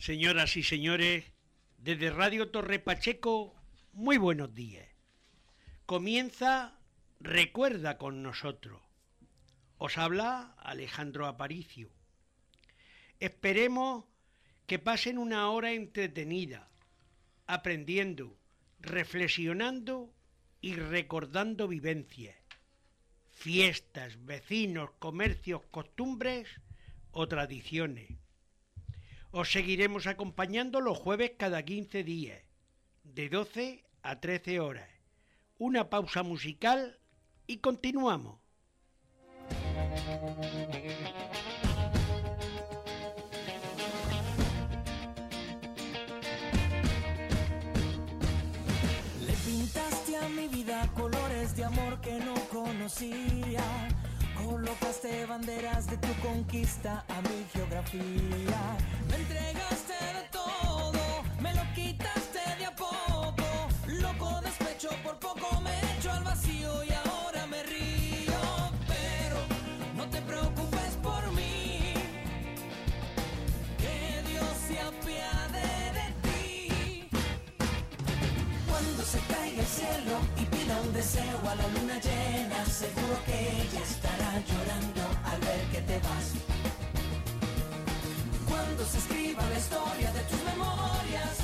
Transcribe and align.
Señoras 0.00 0.56
y 0.56 0.62
señores, 0.62 1.26
desde 1.76 2.08
Radio 2.08 2.48
Torre 2.48 2.78
Pacheco, 2.78 3.54
muy 3.92 4.16
buenos 4.16 4.54
días. 4.54 4.88
Comienza 5.84 6.78
Recuerda 7.20 7.98
con 7.98 8.22
nosotros. 8.22 8.80
Os 9.76 9.98
habla 9.98 10.54
Alejandro 10.56 11.26
Aparicio. 11.26 11.90
Esperemos 13.18 14.06
que 14.66 14.78
pasen 14.78 15.18
una 15.18 15.50
hora 15.50 15.72
entretenida, 15.72 16.70
aprendiendo, 17.46 18.38
reflexionando 18.78 20.14
y 20.62 20.76
recordando 20.76 21.68
vivencias, 21.68 22.38
fiestas, 23.32 24.24
vecinos, 24.24 24.92
comercios, 24.98 25.60
costumbres 25.70 26.48
o 27.10 27.28
tradiciones. 27.28 28.12
Os 29.32 29.52
seguiremos 29.52 30.08
acompañando 30.08 30.80
los 30.80 30.98
jueves 30.98 31.32
cada 31.38 31.62
15 31.62 32.02
días, 32.02 32.42
de 33.04 33.28
12 33.28 33.84
a 34.02 34.18
13 34.18 34.58
horas. 34.58 34.88
Una 35.58 35.88
pausa 35.88 36.24
musical 36.24 36.98
y 37.46 37.58
continuamos. 37.58 38.40
Le 49.26 49.34
pintaste 49.46 50.16
a 50.16 50.28
mi 50.28 50.48
vida 50.48 50.90
colores 50.96 51.54
de 51.54 51.64
amor 51.64 52.00
que 52.00 52.18
no 52.18 52.34
conocía. 52.48 53.62
Colocaste 54.50 55.26
banderas 55.26 55.86
de 55.86 55.96
tu 55.98 56.12
conquista 56.20 57.04
a 57.08 57.22
mi 57.22 57.46
geografía. 57.52 58.60
Me 59.08 59.14
entregaste 59.14 59.92
de 59.92 60.28
todo, 60.32 60.69
deseo 81.00 81.40
a 81.50 81.54
la 81.54 81.66
luna 81.68 81.98
llena, 81.98 82.62
seguro 82.66 83.16
que 83.24 83.32
ella 83.32 83.80
estará 83.90 84.32
llorando 84.48 85.02
al 85.24 85.40
ver 85.40 85.62
que 85.72 85.80
te 85.80 85.98
vas. 86.00 86.26
Cuando 88.46 88.84
se 88.84 88.98
escriba 88.98 89.42
la 89.48 89.58
historia 89.58 90.12
de 90.12 90.20
tus 90.28 90.42
memorias, 90.44 91.39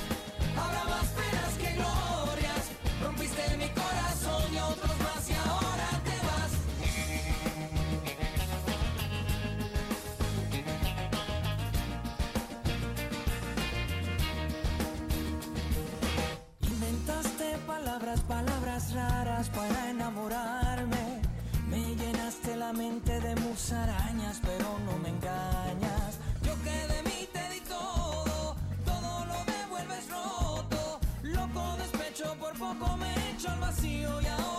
poco 32.75 32.97
me 32.97 33.12
echo 33.31 33.50
al 33.50 33.60
vacío 33.60 34.21
y 34.21 34.27
ahora 34.27 34.56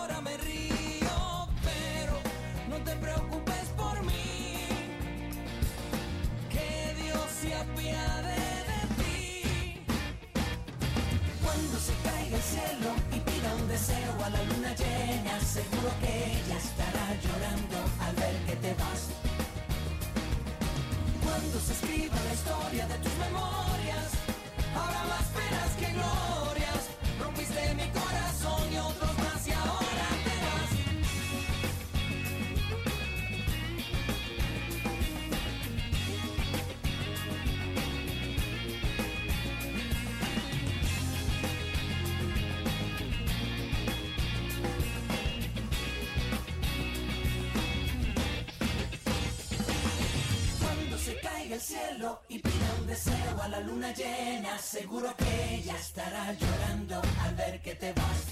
y 52.29 52.39
pida 52.39 52.75
un 52.79 52.87
deseo 52.87 53.41
a 53.41 53.47
la 53.47 53.59
luna 53.61 53.93
llena, 53.93 54.57
seguro 54.59 55.15
que 55.15 55.55
ella 55.55 55.75
estará 55.75 56.33
llorando 56.33 57.01
al 57.21 57.35
ver 57.35 57.61
que 57.61 57.75
te 57.75 57.93
vas. 57.93 58.26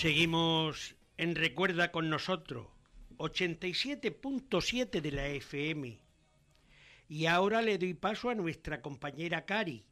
Seguimos 0.00 0.96
en 1.18 1.34
Recuerda 1.34 1.92
con 1.92 2.08
nosotros, 2.08 2.68
87.7 3.18 5.02
de 5.02 5.12
la 5.12 5.26
FM. 5.26 5.98
Y 7.10 7.26
ahora 7.26 7.60
le 7.60 7.76
doy 7.76 7.92
paso 7.92 8.30
a 8.30 8.34
nuestra 8.34 8.80
compañera 8.80 9.44
Cari. 9.44 9.84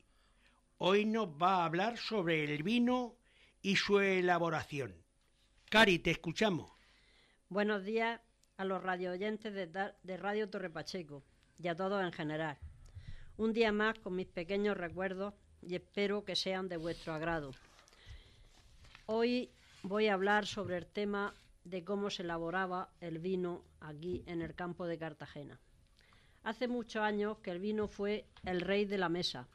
Hoy 0.79 1.05
nos 1.05 1.29
va 1.29 1.57
a 1.57 1.67
hablar 1.67 1.99
sobre 1.99 2.43
el 2.43 2.63
vino 2.63 3.17
y 3.61 3.77
su 3.77 4.01
elaboración. 4.01 4.95
Cari, 5.69 5.99
te 5.99 6.13
escuchamos. 6.13 6.73
Buenos 7.51 7.85
días 7.85 8.19
a 8.57 8.65
los 8.65 8.83
radio 8.83 9.13
oyentes 9.13 9.53
de, 9.53 9.67
de 9.67 10.17
Radio 10.17 10.49
Torre 10.49 10.71
Pacheco 10.71 11.23
y 11.63 11.69
a 11.69 11.77
todos 11.77 12.03
en 12.03 12.13
general. 12.13 12.57
Un 13.37 13.53
día 13.53 13.73
más 13.73 13.99
con 13.99 14.17
mis 14.17 14.27
pequeños 14.27 14.75
recuerdos 14.75 15.35
y 15.61 15.75
espero 15.75 16.25
que 16.25 16.35
sean 16.35 16.67
de 16.71 16.79
vuestro 16.79 17.13
agrado. 17.13 17.51
Hoy 19.05 19.51
voy 19.83 20.09
a 20.09 20.15
hablar 20.15 20.47
sobre 20.47 20.77
el 20.77 20.87
tema 20.87 21.35
de 21.65 21.85
cómo 21.85 22.11
se 22.11 22.23
elaboraba 22.23 22.91
el 23.01 23.19
vino 23.19 23.63
aquí 23.81 24.23
en 24.27 24.43
el 24.43 24.55
campo 24.55 24.87
de 24.87 24.99
Cartagena. 24.99 25.61
Hace 26.43 26.69
muchos 26.69 27.03
años 27.03 27.39
que 27.39 27.51
el 27.51 27.59
vino 27.59 27.89
fue 27.89 28.27
el 28.45 28.61
rey 28.61 28.85
de 28.85 28.99
la 28.99 29.09
mesa, 29.09 29.49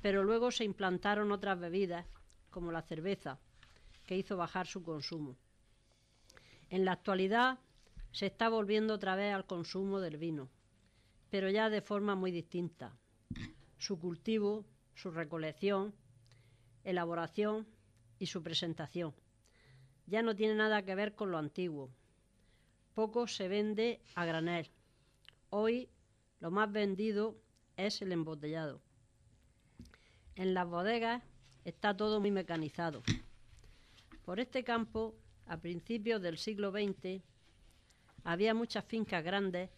pero 0.00 0.24
luego 0.24 0.50
se 0.50 0.64
implantaron 0.64 1.32
otras 1.32 1.58
bebidas, 1.58 2.06
como 2.50 2.72
la 2.72 2.82
cerveza, 2.82 3.38
que 4.06 4.16
hizo 4.16 4.36
bajar 4.36 4.66
su 4.66 4.82
consumo. 4.82 5.36
En 6.70 6.84
la 6.84 6.92
actualidad 6.92 7.58
se 8.12 8.26
está 8.26 8.48
volviendo 8.48 8.94
otra 8.94 9.16
vez 9.16 9.34
al 9.34 9.46
consumo 9.46 10.00
del 10.00 10.16
vino, 10.16 10.48
pero 11.30 11.50
ya 11.50 11.68
de 11.68 11.82
forma 11.82 12.14
muy 12.14 12.30
distinta. 12.30 12.96
Su 13.76 13.98
cultivo, 13.98 14.64
su 14.94 15.10
recolección, 15.10 15.94
elaboración 16.84 17.66
y 18.18 18.26
su 18.26 18.42
presentación. 18.42 19.14
Ya 20.08 20.22
no 20.22 20.34
tiene 20.34 20.54
nada 20.54 20.86
que 20.86 20.94
ver 20.94 21.14
con 21.14 21.30
lo 21.30 21.36
antiguo. 21.36 21.90
poco 22.94 23.28
se 23.28 23.46
vende 23.46 24.00
a 24.14 24.24
granel. 24.24 24.70
Hoy 25.50 25.90
lo 26.40 26.50
más 26.50 26.72
vendido 26.72 27.36
es 27.76 28.00
el 28.00 28.12
embotellado. 28.12 28.80
En 30.34 30.54
las 30.54 30.66
bodegas 30.66 31.22
está 31.66 31.94
todo 31.94 32.20
muy 32.20 32.30
mecanizado. 32.30 33.02
Por 34.24 34.40
este 34.40 34.64
campo, 34.64 35.14
a 35.46 35.58
principios 35.58 36.22
del 36.22 36.38
siglo 36.38 36.70
XX, 36.70 37.22
había 38.24 38.54
muchas 38.54 38.86
fincas 38.86 39.22
grandes 39.22 39.68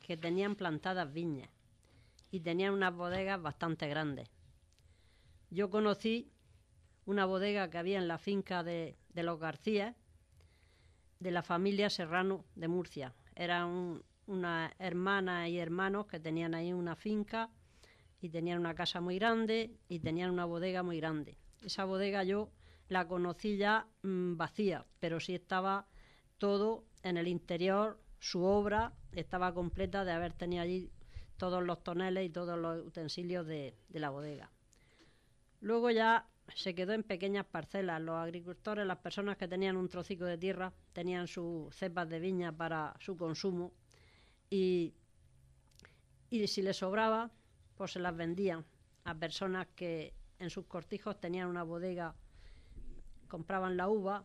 que 0.00 0.16
tenían 0.16 0.56
plantadas 0.56 1.12
viñas 1.12 1.48
y 2.32 2.40
tenían 2.40 2.74
unas 2.74 2.92
bodegas 2.92 3.40
bastante 3.40 3.86
grandes. 3.86 4.28
Yo 5.48 5.70
conocí 5.70 6.28
una 7.06 7.24
bodega 7.24 7.70
que 7.70 7.78
había 7.78 7.98
en 7.98 8.08
la 8.08 8.18
finca 8.18 8.64
de, 8.64 8.96
los 9.14 9.38
García, 9.38 9.96
de 11.18 11.30
la 11.30 11.42
familia 11.42 11.90
Serrano 11.90 12.44
de 12.54 12.68
Murcia. 12.68 13.14
Eran 13.34 14.02
una 14.26 14.72
hermana 14.78 15.48
y 15.48 15.58
hermanos 15.58 16.06
que 16.06 16.18
tenían 16.18 16.54
ahí 16.54 16.72
una 16.72 16.96
finca 16.96 17.50
y 18.20 18.30
tenían 18.30 18.58
una 18.58 18.74
casa 18.74 19.00
muy 19.00 19.18
grande 19.18 19.78
y 19.88 20.00
tenían 20.00 20.30
una 20.30 20.44
bodega 20.44 20.82
muy 20.82 20.98
grande. 20.98 21.36
Esa 21.62 21.84
bodega 21.84 22.24
yo 22.24 22.50
la 22.88 23.06
conocí 23.06 23.56
ya 23.56 23.86
mm, 24.02 24.36
vacía, 24.36 24.86
pero 24.98 25.20
sí 25.20 25.34
estaba 25.34 25.86
todo 26.38 26.84
en 27.02 27.16
el 27.16 27.28
interior, 27.28 28.00
su 28.18 28.42
obra 28.42 28.92
estaba 29.12 29.54
completa 29.54 30.04
de 30.04 30.12
haber 30.12 30.32
tenido 30.32 30.62
allí 30.62 30.90
todos 31.36 31.62
los 31.62 31.82
toneles 31.82 32.26
y 32.26 32.30
todos 32.30 32.58
los 32.58 32.86
utensilios 32.86 33.46
de, 33.46 33.74
de 33.88 34.00
la 34.00 34.10
bodega. 34.10 34.50
Luego 35.60 35.90
ya 35.90 36.28
se 36.54 36.74
quedó 36.74 36.92
en 36.92 37.02
pequeñas 37.02 37.46
parcelas. 37.46 38.00
Los 38.00 38.16
agricultores, 38.16 38.86
las 38.86 38.98
personas 38.98 39.36
que 39.36 39.48
tenían 39.48 39.76
un 39.76 39.88
trocico 39.88 40.24
de 40.24 40.38
tierra, 40.38 40.72
tenían 40.92 41.26
sus 41.26 41.74
cepas 41.74 42.08
de 42.08 42.20
viña 42.20 42.52
para 42.52 42.94
su 43.00 43.16
consumo 43.16 43.72
y, 44.48 44.94
y 46.30 46.46
si 46.46 46.62
les 46.62 46.76
sobraba, 46.76 47.30
pues 47.76 47.92
se 47.92 48.00
las 48.00 48.16
vendían 48.16 48.64
a 49.04 49.14
personas 49.14 49.66
que 49.74 50.14
en 50.38 50.50
sus 50.50 50.66
cortijos 50.66 51.20
tenían 51.20 51.48
una 51.48 51.62
bodega, 51.62 52.14
compraban 53.28 53.76
la 53.76 53.88
uva 53.88 54.24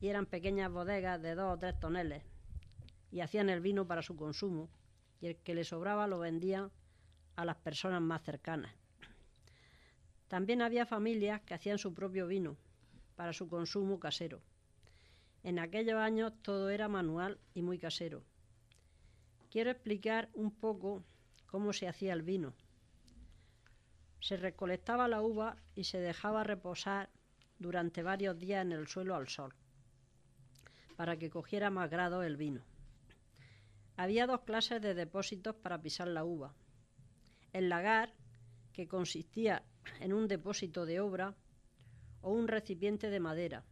y 0.00 0.08
eran 0.08 0.26
pequeñas 0.26 0.70
bodegas 0.70 1.20
de 1.22 1.34
dos 1.34 1.54
o 1.54 1.58
tres 1.58 1.78
toneles 1.78 2.22
y 3.10 3.20
hacían 3.20 3.48
el 3.48 3.60
vino 3.60 3.86
para 3.86 4.02
su 4.02 4.16
consumo 4.16 4.68
y 5.20 5.28
el 5.28 5.36
que 5.36 5.54
le 5.54 5.64
sobraba 5.64 6.06
lo 6.06 6.18
vendían 6.18 6.70
a 7.36 7.44
las 7.44 7.56
personas 7.56 8.02
más 8.02 8.22
cercanas. 8.22 8.72
También 10.34 10.62
había 10.62 10.84
familias 10.84 11.42
que 11.42 11.54
hacían 11.54 11.78
su 11.78 11.94
propio 11.94 12.26
vino 12.26 12.56
para 13.14 13.32
su 13.32 13.48
consumo 13.48 14.00
casero. 14.00 14.42
En 15.44 15.60
aquellos 15.60 15.94
años 15.94 16.32
todo 16.42 16.70
era 16.70 16.88
manual 16.88 17.38
y 17.54 17.62
muy 17.62 17.78
casero. 17.78 18.24
Quiero 19.48 19.70
explicar 19.70 20.30
un 20.34 20.50
poco 20.50 21.04
cómo 21.46 21.72
se 21.72 21.86
hacía 21.86 22.12
el 22.12 22.22
vino. 22.22 22.52
Se 24.18 24.36
recolectaba 24.36 25.06
la 25.06 25.22
uva 25.22 25.56
y 25.76 25.84
se 25.84 26.00
dejaba 26.00 26.42
reposar 26.42 27.10
durante 27.60 28.02
varios 28.02 28.36
días 28.36 28.62
en 28.62 28.72
el 28.72 28.88
suelo 28.88 29.14
al 29.14 29.28
sol, 29.28 29.54
para 30.96 31.16
que 31.16 31.30
cogiera 31.30 31.70
más 31.70 31.88
grado 31.88 32.24
el 32.24 32.36
vino. 32.36 32.64
Había 33.96 34.26
dos 34.26 34.40
clases 34.40 34.82
de 34.82 34.94
depósitos 34.94 35.54
para 35.54 35.80
pisar 35.80 36.08
la 36.08 36.24
uva. 36.24 36.56
El 37.52 37.68
lagar, 37.68 38.12
que 38.74 38.88
consistía 38.88 39.62
en 40.00 40.12
un 40.12 40.28
depósito 40.28 40.84
de 40.84 41.00
obra 41.00 41.34
o 42.20 42.32
un 42.32 42.48
recipiente 42.48 43.08
de 43.08 43.20
madera. 43.20 43.64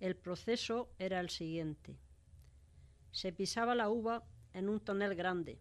El 0.00 0.14
proceso 0.16 0.88
era 0.98 1.18
el 1.18 1.28
siguiente. 1.28 1.98
Se 3.10 3.32
pisaba 3.32 3.74
la 3.74 3.90
uva 3.90 4.24
en 4.54 4.68
un 4.68 4.78
tonel 4.80 5.16
grande, 5.16 5.58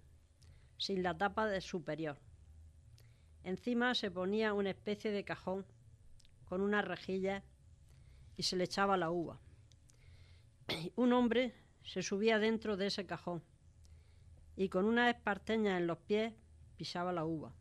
sin 0.78 1.02
la 1.02 1.18
tapa 1.18 1.60
superior. 1.60 2.20
Encima 3.44 3.96
se 3.96 4.12
ponía 4.12 4.54
una 4.54 4.70
especie 4.70 5.12
de 5.12 5.26
cajón 5.26 5.66
con 6.46 6.62
una 6.62 6.82
rejilla 6.82 7.44
y 8.36 8.44
se 8.44 8.56
le 8.56 8.66
echaba 8.66 8.98
la 8.98 9.10
uva. 9.10 9.40
Un 10.96 11.14
hombre 11.14 11.56
se 11.84 12.04
subía 12.04 12.38
dentro 12.38 12.78
de 12.78 12.88
ese 12.88 13.06
cajón 13.06 13.42
y 14.56 14.70
con 14.70 14.86
una 14.86 15.10
esparteña 15.10 15.78
en 15.78 15.88
los 15.88 15.98
pies 16.00 16.34
pisaba 16.76 17.14
la 17.14 17.26
uva. 17.26 17.54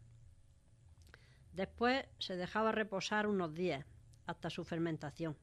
Después 1.56 2.05
se 2.19 2.37
dejaba 2.37 2.70
reposar 2.70 3.26
unos 3.26 3.55
días 3.55 3.87
hasta 4.26 4.50
su 4.50 4.62
fermentación. 4.62 5.38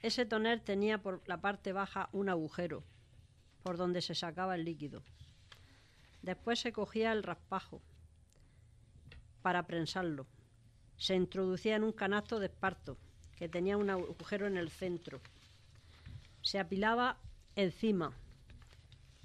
Ese 0.00 0.24
tonel 0.24 0.62
tenía 0.62 1.02
por 1.02 1.20
la 1.28 1.42
parte 1.42 1.74
baja 1.74 2.08
un 2.12 2.30
agujero 2.30 2.84
por 3.62 3.76
donde 3.76 4.00
se 4.00 4.14
sacaba 4.14 4.54
el 4.54 4.64
líquido. 4.64 5.02
Después 6.22 6.60
se 6.60 6.72
cogía 6.72 7.12
el 7.12 7.22
raspajo 7.22 7.82
para 9.42 9.66
prensarlo. 9.66 10.26
Se 10.96 11.14
introducía 11.14 11.76
en 11.76 11.84
un 11.84 11.92
canasto 11.92 12.40
de 12.40 12.46
esparto 12.46 12.96
que 13.36 13.50
tenía 13.50 13.76
un 13.76 13.90
agujero 13.90 14.46
en 14.46 14.56
el 14.56 14.70
centro. 14.70 15.20
Se 16.40 16.58
apilaba 16.58 17.18
encima 17.56 18.14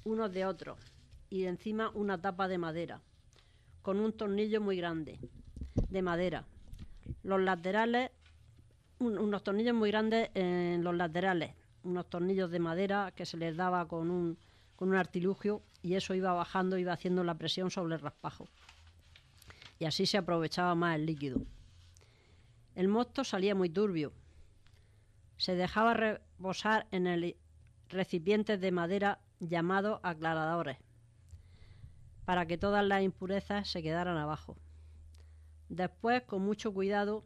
unos 0.04 0.34
de 0.34 0.46
otros 0.46 0.78
y 1.30 1.46
encima 1.46 1.90
una 1.92 2.20
tapa 2.20 2.50
de 2.50 2.58
madera 2.58 3.00
con 3.82 4.02
un 4.02 4.12
tornillo 4.12 4.60
muy 4.60 4.76
grande 4.76 5.20
de 5.76 6.02
madera. 6.02 6.46
Los 7.24 7.42
laterales, 7.42 8.12
unos 9.00 9.44
tornillos 9.44 9.76
muy 9.76 9.92
grandes 9.92 10.30
en 10.34 10.84
los 10.84 10.96
laterales, 10.96 11.54
unos 11.84 12.10
tornillos 12.10 12.52
de 12.52 12.60
madera 12.60 13.12
que 13.16 13.26
se 13.26 13.38
les 13.38 13.56
daba 13.56 13.88
con 13.88 14.10
un, 14.10 14.38
con 14.76 14.90
un 14.90 14.96
artilugio 14.96 15.62
y 15.82 15.96
eso 15.96 16.14
iba 16.14 16.34
bajando, 16.34 16.78
iba 16.78 16.94
haciendo 16.94 17.24
la 17.24 17.36
presión 17.36 17.70
sobre 17.72 17.96
el 17.96 18.02
raspajo. 18.02 18.48
Y 19.80 19.86
así 19.86 20.06
se 20.06 20.18
aprovechaba 20.18 20.76
más 20.76 20.96
el 20.96 21.06
líquido. 21.06 21.42
El 22.76 22.88
mosto 22.88 23.24
salía 23.24 23.54
muy 23.54 23.70
turbio. 23.70 24.14
Se 25.38 25.56
dejaba 25.56 25.94
reposar 25.94 26.88
en 26.92 27.08
el 27.08 27.36
recipiente 27.90 28.58
de 28.58 28.72
madera 28.72 29.20
llamado 29.40 30.00
aclaradores 30.04 30.78
para 32.26 32.46
que 32.46 32.58
todas 32.58 32.86
las 32.86 33.04
impurezas 33.04 33.70
se 33.70 33.84
quedaran 33.84 34.18
abajo. 34.18 34.56
Después, 35.74 36.22
con 36.22 36.44
mucho 36.44 36.72
cuidado 36.72 37.24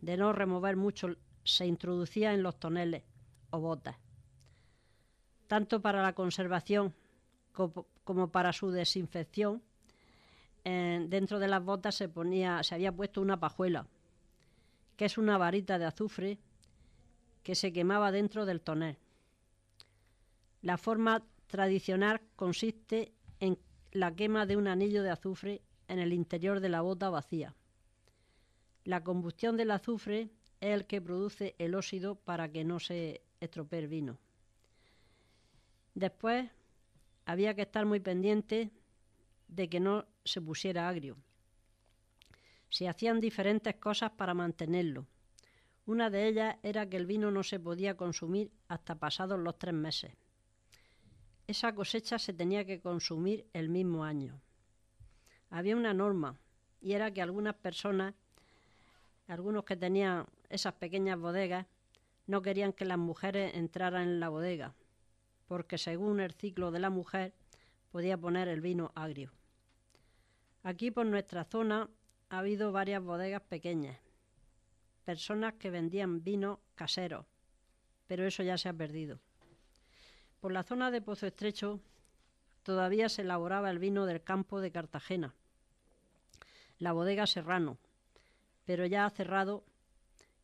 de 0.00 0.16
no 0.16 0.32
remover 0.32 0.76
mucho, 0.76 1.16
se 1.42 1.66
introducía 1.66 2.32
en 2.32 2.44
los 2.44 2.60
toneles 2.60 3.02
o 3.50 3.58
botas. 3.58 3.96
Tanto 5.48 5.82
para 5.82 6.00
la 6.00 6.12
conservación 6.12 6.94
como 8.04 8.30
para 8.30 8.52
su 8.52 8.70
desinfección, 8.70 9.64
dentro 10.62 11.40
de 11.40 11.48
las 11.48 11.64
botas 11.64 11.96
se 11.96 12.08
ponía, 12.08 12.62
se 12.62 12.76
había 12.76 12.92
puesto 12.92 13.20
una 13.20 13.40
pajuela, 13.40 13.88
que 14.96 15.06
es 15.06 15.18
una 15.18 15.36
varita 15.36 15.76
de 15.80 15.86
azufre 15.86 16.38
que 17.42 17.56
se 17.56 17.72
quemaba 17.72 18.12
dentro 18.12 18.46
del 18.46 18.60
tonel. 18.60 18.96
La 20.62 20.78
forma 20.78 21.24
tradicional 21.48 22.20
consiste 22.36 23.12
en 23.40 23.58
la 23.90 24.14
quema 24.14 24.46
de 24.46 24.56
un 24.56 24.68
anillo 24.68 25.02
de 25.02 25.10
azufre 25.10 25.62
en 25.88 25.98
el 25.98 26.12
interior 26.12 26.60
de 26.60 26.68
la 26.68 26.82
bota 26.82 27.10
vacía. 27.10 27.56
La 28.88 29.04
combustión 29.04 29.58
del 29.58 29.70
azufre 29.70 30.30
es 30.62 30.74
el 30.74 30.86
que 30.86 31.02
produce 31.02 31.54
el 31.58 31.74
óxido 31.74 32.14
para 32.14 32.50
que 32.50 32.64
no 32.64 32.80
se 32.80 33.20
estropee 33.38 33.80
el 33.80 33.86
vino. 33.86 34.18
Después 35.92 36.50
había 37.26 37.52
que 37.52 37.60
estar 37.60 37.84
muy 37.84 38.00
pendiente 38.00 38.70
de 39.46 39.68
que 39.68 39.78
no 39.78 40.06
se 40.24 40.40
pusiera 40.40 40.88
agrio. 40.88 41.18
Se 42.70 42.88
hacían 42.88 43.20
diferentes 43.20 43.74
cosas 43.74 44.12
para 44.12 44.32
mantenerlo. 44.32 45.06
Una 45.84 46.08
de 46.08 46.26
ellas 46.26 46.56
era 46.62 46.88
que 46.88 46.96
el 46.96 47.04
vino 47.04 47.30
no 47.30 47.42
se 47.42 47.60
podía 47.60 47.94
consumir 47.94 48.50
hasta 48.68 48.94
pasados 48.94 49.38
los 49.38 49.58
tres 49.58 49.74
meses. 49.74 50.12
Esa 51.46 51.74
cosecha 51.74 52.18
se 52.18 52.32
tenía 52.32 52.64
que 52.64 52.80
consumir 52.80 53.46
el 53.52 53.68
mismo 53.68 54.02
año. 54.02 54.40
Había 55.50 55.76
una 55.76 55.92
norma 55.92 56.40
y 56.80 56.92
era 56.94 57.12
que 57.12 57.20
algunas 57.20 57.54
personas 57.56 58.14
algunos 59.28 59.64
que 59.64 59.76
tenían 59.76 60.26
esas 60.48 60.74
pequeñas 60.74 61.18
bodegas 61.18 61.66
no 62.26 62.42
querían 62.42 62.72
que 62.72 62.84
las 62.84 62.98
mujeres 62.98 63.54
entraran 63.54 64.02
en 64.02 64.20
la 64.20 64.30
bodega, 64.30 64.74
porque 65.46 65.78
según 65.78 66.20
el 66.20 66.32
ciclo 66.32 66.70
de 66.70 66.80
la 66.80 66.90
mujer 66.90 67.34
podía 67.90 68.18
poner 68.18 68.48
el 68.48 68.60
vino 68.60 68.90
agrio. 68.94 69.32
Aquí 70.62 70.90
por 70.90 71.06
nuestra 71.06 71.44
zona 71.44 71.88
ha 72.30 72.38
habido 72.38 72.72
varias 72.72 73.02
bodegas 73.02 73.42
pequeñas, 73.42 73.98
personas 75.04 75.54
que 75.54 75.70
vendían 75.70 76.24
vino 76.24 76.60
caseros, 76.74 77.24
pero 78.06 78.26
eso 78.26 78.42
ya 78.42 78.58
se 78.58 78.68
ha 78.68 78.74
perdido. 78.74 79.20
Por 80.40 80.52
la 80.52 80.62
zona 80.62 80.90
de 80.90 81.00
Pozo 81.00 81.26
Estrecho 81.26 81.80
todavía 82.62 83.08
se 83.08 83.22
elaboraba 83.22 83.70
el 83.70 83.78
vino 83.78 84.06
del 84.06 84.22
campo 84.22 84.60
de 84.60 84.70
Cartagena, 84.70 85.34
la 86.78 86.92
bodega 86.92 87.26
Serrano, 87.26 87.78
pero 88.68 88.84
ya 88.84 89.06
ha 89.06 89.10
cerrado 89.10 89.64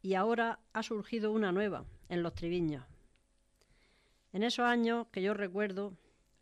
y 0.01 0.15
ahora 0.15 0.59
ha 0.73 0.83
surgido 0.83 1.31
una 1.31 1.53
nueva 1.53 1.85
en 2.09 2.23
los 2.23 2.35
Triviños. 2.35 2.83
En 4.33 4.43
esos 4.43 4.65
años 4.65 5.09
que 5.13 5.21
yo 5.21 5.35
recuerdo, 5.35 5.93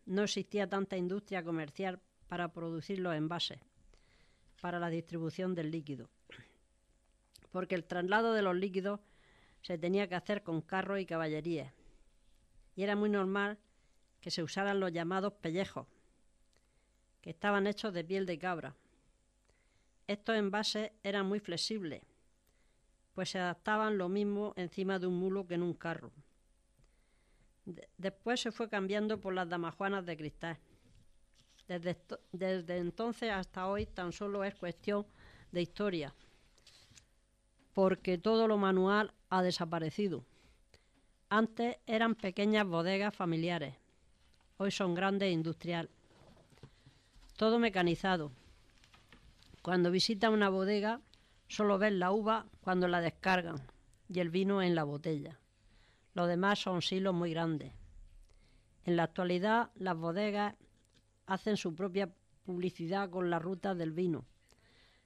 no 0.06 0.22
existía 0.22 0.68
tanta 0.68 0.96
industria 0.96 1.42
comercial 1.42 1.98
para 2.28 2.52
producir 2.52 3.00
los 3.00 3.16
envases, 3.16 3.58
para 4.60 4.78
la 4.78 4.90
distribución 4.90 5.56
del 5.56 5.72
líquido, 5.72 6.08
porque 7.50 7.74
el 7.74 7.82
traslado 7.82 8.32
de 8.32 8.42
los 8.42 8.54
líquidos 8.54 9.00
se 9.62 9.76
tenía 9.76 10.06
que 10.06 10.14
hacer 10.14 10.44
con 10.44 10.60
carros 10.60 11.00
y 11.00 11.04
caballerías, 11.04 11.74
y 12.76 12.84
era 12.84 12.94
muy 12.94 13.10
normal 13.10 13.58
que 14.20 14.30
se 14.30 14.44
usaran 14.44 14.78
los 14.78 14.92
llamados 14.92 15.32
pellejos, 15.32 15.88
que 17.22 17.30
estaban 17.30 17.66
hechos 17.66 17.92
de 17.92 18.04
piel 18.04 18.24
de 18.24 18.38
cabra. 18.38 18.76
Estos 20.12 20.36
envases 20.36 20.90
eran 21.02 21.24
muy 21.24 21.40
flexibles, 21.40 22.02
pues 23.14 23.30
se 23.30 23.38
adaptaban 23.38 23.96
lo 23.96 24.10
mismo 24.10 24.52
encima 24.56 24.98
de 24.98 25.06
un 25.06 25.18
mulo 25.18 25.46
que 25.46 25.54
en 25.54 25.62
un 25.62 25.72
carro. 25.72 26.12
después 27.96 28.42
se 28.42 28.52
fue 28.52 28.68
cambiando 28.68 29.18
por 29.18 29.32
las 29.32 29.48
damajuanas 29.48 30.04
de 30.04 30.18
cristal. 30.18 30.58
Desde, 31.66 31.96
desde 32.30 32.76
entonces 32.76 33.30
hasta 33.30 33.66
hoy 33.68 33.86
tan 33.86 34.12
solo 34.12 34.44
es 34.44 34.54
cuestión 34.54 35.06
de 35.50 35.62
historia, 35.62 36.12
porque 37.72 38.18
todo 38.18 38.46
lo 38.46 38.58
manual 38.58 39.14
ha 39.30 39.40
desaparecido. 39.40 40.26
Antes 41.30 41.78
eran 41.86 42.16
pequeñas 42.16 42.66
bodegas 42.66 43.16
familiares, 43.16 43.76
hoy 44.58 44.70
son 44.72 44.94
grandes 44.94 45.32
industriales. 45.32 45.90
Todo 47.38 47.58
mecanizado. 47.58 48.30
Cuando 49.62 49.92
visita 49.92 50.28
una 50.28 50.48
bodega, 50.48 51.00
solo 51.46 51.78
ves 51.78 51.92
la 51.92 52.10
uva 52.10 52.46
cuando 52.60 52.88
la 52.88 53.00
descargan 53.00 53.62
y 54.08 54.18
el 54.18 54.28
vino 54.28 54.60
en 54.60 54.74
la 54.74 54.82
botella. 54.82 55.38
Lo 56.14 56.26
demás 56.26 56.58
son 56.58 56.82
silos 56.82 57.14
muy 57.14 57.30
grandes. 57.30 57.72
En 58.84 58.96
la 58.96 59.04
actualidad, 59.04 59.70
las 59.76 59.96
bodegas 59.96 60.56
hacen 61.26 61.56
su 61.56 61.76
propia 61.76 62.12
publicidad 62.44 63.08
con 63.08 63.30
la 63.30 63.38
ruta 63.38 63.76
del 63.76 63.92
vino, 63.92 64.24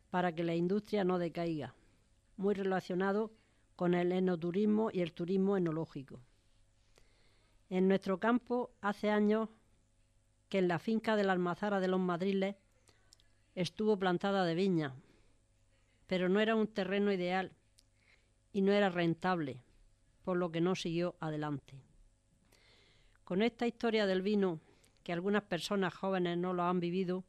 para 0.08 0.34
que 0.34 0.42
la 0.42 0.54
industria 0.54 1.04
no 1.04 1.18
decaiga, 1.18 1.74
muy 2.38 2.54
relacionado 2.54 3.34
con 3.76 3.92
el 3.92 4.10
enoturismo 4.10 4.88
y 4.90 5.02
el 5.02 5.12
turismo 5.12 5.58
enológico. 5.58 6.22
En 7.68 7.88
nuestro 7.88 8.18
campo 8.18 8.70
hace 8.80 9.10
años 9.10 9.50
que 10.48 10.58
en 10.58 10.68
la 10.68 10.78
finca 10.78 11.14
de 11.14 11.24
la 11.24 11.34
Almazara 11.34 11.78
de 11.78 11.88
los 11.88 12.00
Madriles 12.00 12.56
estuvo 13.56 13.98
plantada 13.98 14.44
de 14.44 14.54
viña, 14.54 14.94
pero 16.06 16.28
no 16.28 16.38
era 16.38 16.54
un 16.54 16.68
terreno 16.68 17.10
ideal 17.10 17.50
y 18.52 18.60
no 18.60 18.72
era 18.72 18.90
rentable, 18.90 19.60
por 20.22 20.36
lo 20.36 20.52
que 20.52 20.60
no 20.60 20.74
siguió 20.74 21.16
adelante. 21.18 21.74
Con 23.24 23.42
esta 23.42 23.66
historia 23.66 24.06
del 24.06 24.22
vino, 24.22 24.60
que 25.02 25.12
algunas 25.12 25.42
personas 25.42 25.94
jóvenes 25.94 26.38
no 26.38 26.52
lo 26.52 26.62
han 26.62 26.78
vivido, 26.78 27.24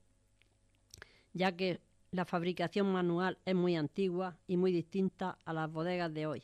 ya 1.34 1.56
que 1.56 1.80
la 2.12 2.26
fabricación 2.26 2.92
manual 2.92 3.38
es 3.46 3.56
muy 3.56 3.76
antigua 3.76 4.38
y 4.48 4.58
muy 4.58 4.72
distinta 4.72 5.38
a 5.46 5.54
las 5.54 5.72
bodegas 5.72 6.14
de 6.14 6.28
hoy, 6.28 6.44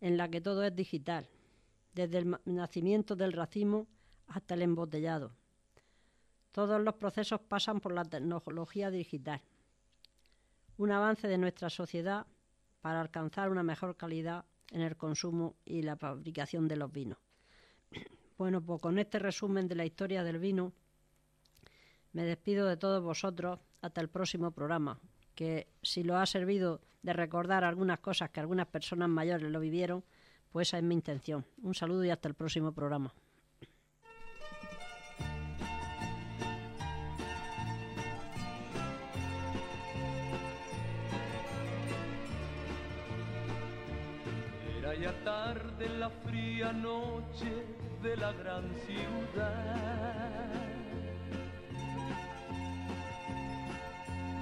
en 0.00 0.16
la 0.16 0.28
que 0.28 0.40
todo 0.40 0.64
es 0.64 0.74
digital 0.74 1.28
desde 1.94 2.18
el 2.18 2.36
nacimiento 2.44 3.16
del 3.16 3.32
racimo 3.32 3.86
hasta 4.26 4.54
el 4.54 4.62
embotellado. 4.62 5.39
Todos 6.52 6.80
los 6.80 6.94
procesos 6.94 7.40
pasan 7.40 7.80
por 7.80 7.92
la 7.92 8.04
tecnología 8.04 8.90
digital. 8.90 9.40
Un 10.78 10.90
avance 10.90 11.28
de 11.28 11.38
nuestra 11.38 11.70
sociedad 11.70 12.26
para 12.80 13.00
alcanzar 13.00 13.50
una 13.50 13.62
mejor 13.62 13.96
calidad 13.96 14.44
en 14.70 14.80
el 14.80 14.96
consumo 14.96 15.56
y 15.64 15.82
la 15.82 15.96
fabricación 15.96 16.68
de 16.68 16.76
los 16.76 16.92
vinos. 16.92 17.18
Bueno, 18.38 18.62
pues 18.62 18.80
con 18.80 18.98
este 18.98 19.18
resumen 19.18 19.68
de 19.68 19.74
la 19.74 19.84
historia 19.84 20.24
del 20.24 20.38
vino, 20.38 20.72
me 22.14 22.22
despido 22.22 22.66
de 22.66 22.78
todos 22.78 23.04
vosotros 23.04 23.58
hasta 23.82 24.00
el 24.00 24.08
próximo 24.08 24.50
programa, 24.50 24.98
que 25.34 25.68
si 25.82 26.02
lo 26.02 26.16
ha 26.16 26.24
servido 26.24 26.80
de 27.02 27.12
recordar 27.12 27.64
algunas 27.64 28.00
cosas 28.00 28.30
que 28.30 28.40
algunas 28.40 28.66
personas 28.66 29.10
mayores 29.10 29.50
lo 29.50 29.60
vivieron, 29.60 30.04
pues 30.50 30.68
esa 30.68 30.78
es 30.78 30.84
mi 30.84 30.94
intención. 30.94 31.44
Un 31.62 31.74
saludo 31.74 32.02
y 32.02 32.08
hasta 32.08 32.28
el 32.28 32.34
próximo 32.34 32.72
programa. 32.72 33.12
Tarde 45.24 45.86
en 45.86 46.00
la 46.00 46.10
fría 46.10 46.72
noche 46.72 47.64
de 48.02 48.16
la 48.16 48.32
gran 48.32 48.64
ciudad. 48.86 50.50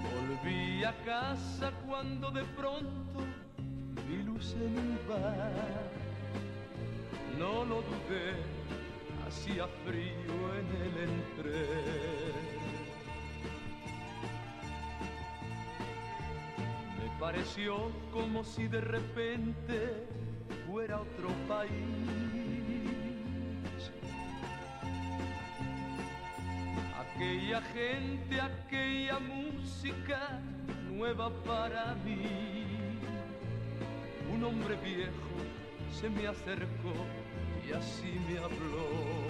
Volví 0.03 0.85
a 0.85 0.93
casa 1.05 1.73
cuando 1.87 2.31
de 2.31 2.45
pronto 2.45 3.21
vi 4.09 4.23
luz 4.23 4.55
en 4.55 4.79
un 4.79 4.99
bar 5.09 5.99
no 7.39 7.65
lo 7.65 7.77
dudé, 7.83 8.35
hacía 9.27 9.69
frío 9.87 10.35
en 10.59 10.67
el 10.83 10.95
entre. 11.09 11.67
Me 16.99 17.21
pareció 17.21 17.93
como 18.13 18.43
si 18.43 18.67
de 18.67 18.81
repente 18.81 20.09
fuera 20.69 21.01
otro 21.01 21.29
país. 21.49 21.71
Aquella 27.01 27.63
gente, 27.63 28.41
aquella 28.41 29.19
música 29.19 30.41
nueva 30.91 31.31
para 31.45 31.95
mí. 32.05 32.67
Un 34.33 34.45
hombre 34.45 34.77
viejo 34.85 35.37
se 35.91 36.11
me 36.11 36.27
acercó 36.27 36.93
y 37.67 37.73
así 37.73 38.21
me 38.29 38.39
habló. 38.39 39.28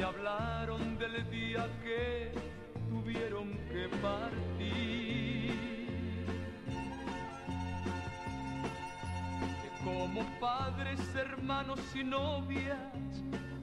Me 0.00 0.06
hablaron 0.06 0.96
del 0.96 1.30
día 1.30 1.68
que 1.84 2.32
tuvieron 2.88 3.52
que 3.70 3.86
partir. 4.00 5.52
Que 9.60 9.84
como 9.84 10.24
padres, 10.40 11.00
hermanos 11.14 11.80
y 11.94 12.02
novias 12.02 12.78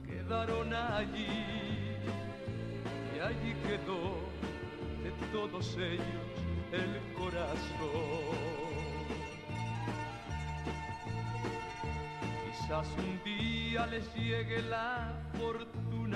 quedaron 0.06 0.72
allí. 0.72 1.26
Y 3.16 3.18
allí 3.18 3.54
quedó 3.66 4.14
de 5.02 5.10
todos 5.32 5.76
ellos 5.76 6.28
el 6.70 7.14
corazón. 7.14 7.58
Quizás 12.44 12.86
un 12.96 13.20
día 13.24 13.86
les 13.88 14.14
llegue 14.14 14.62
la 14.62 15.07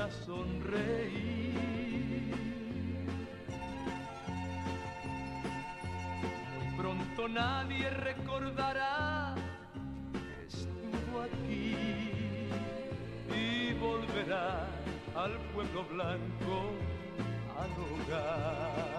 fortuna 0.03 0.11
sonreír. 0.11 1.53
Muy 6.55 6.77
pronto 6.77 7.29
nadie 7.29 7.91
recordará 7.91 9.35
que 10.13 10.47
estuvo 10.47 11.21
aquí 11.23 11.77
y 13.35 13.75
volverá 13.75 14.67
al 15.15 15.37
pueblo 15.55 15.85
blanco 15.85 16.73
al 17.59 17.71
hogar. 17.71 18.92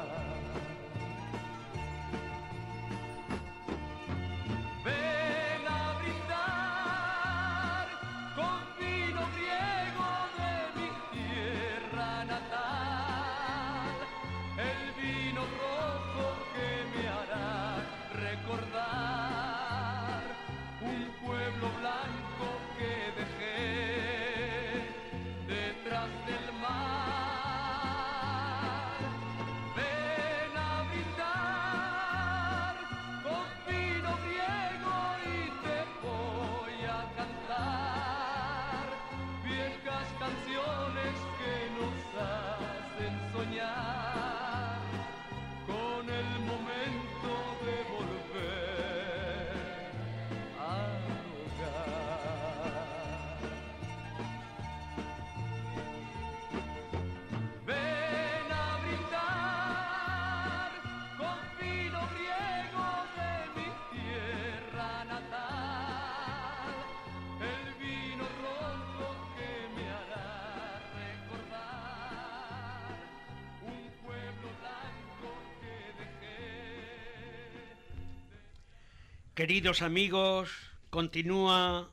Queridos 79.36 79.82
amigos, 79.82 80.52
continúa 80.92 81.92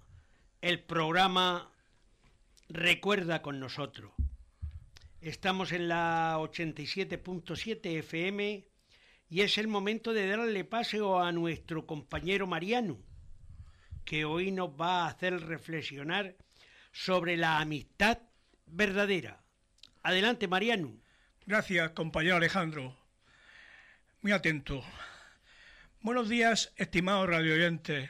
el 0.60 0.78
programa 0.78 1.72
Recuerda 2.68 3.40
con 3.40 3.58
nosotros. 3.58 4.12
Estamos 5.22 5.72
en 5.72 5.88
la 5.88 6.36
87.7 6.38 7.98
FM 8.00 8.68
y 9.30 9.40
es 9.40 9.56
el 9.56 9.68
momento 9.68 10.12
de 10.12 10.28
darle 10.28 10.64
paseo 10.64 11.18
a 11.18 11.32
nuestro 11.32 11.86
compañero 11.86 12.46
Mariano, 12.46 12.98
que 14.04 14.26
hoy 14.26 14.50
nos 14.50 14.78
va 14.78 15.04
a 15.04 15.08
hacer 15.08 15.40
reflexionar 15.40 16.36
sobre 16.92 17.38
la 17.38 17.58
amistad 17.58 18.18
verdadera. 18.66 19.42
Adelante, 20.02 20.46
Mariano. 20.46 20.92
Gracias, 21.46 21.92
compañero 21.92 22.36
Alejandro. 22.36 22.94
Muy 24.20 24.32
atento. 24.32 24.84
Buenos 26.02 26.30
días, 26.30 26.72
estimados 26.76 27.28
radioyentes. 27.28 28.08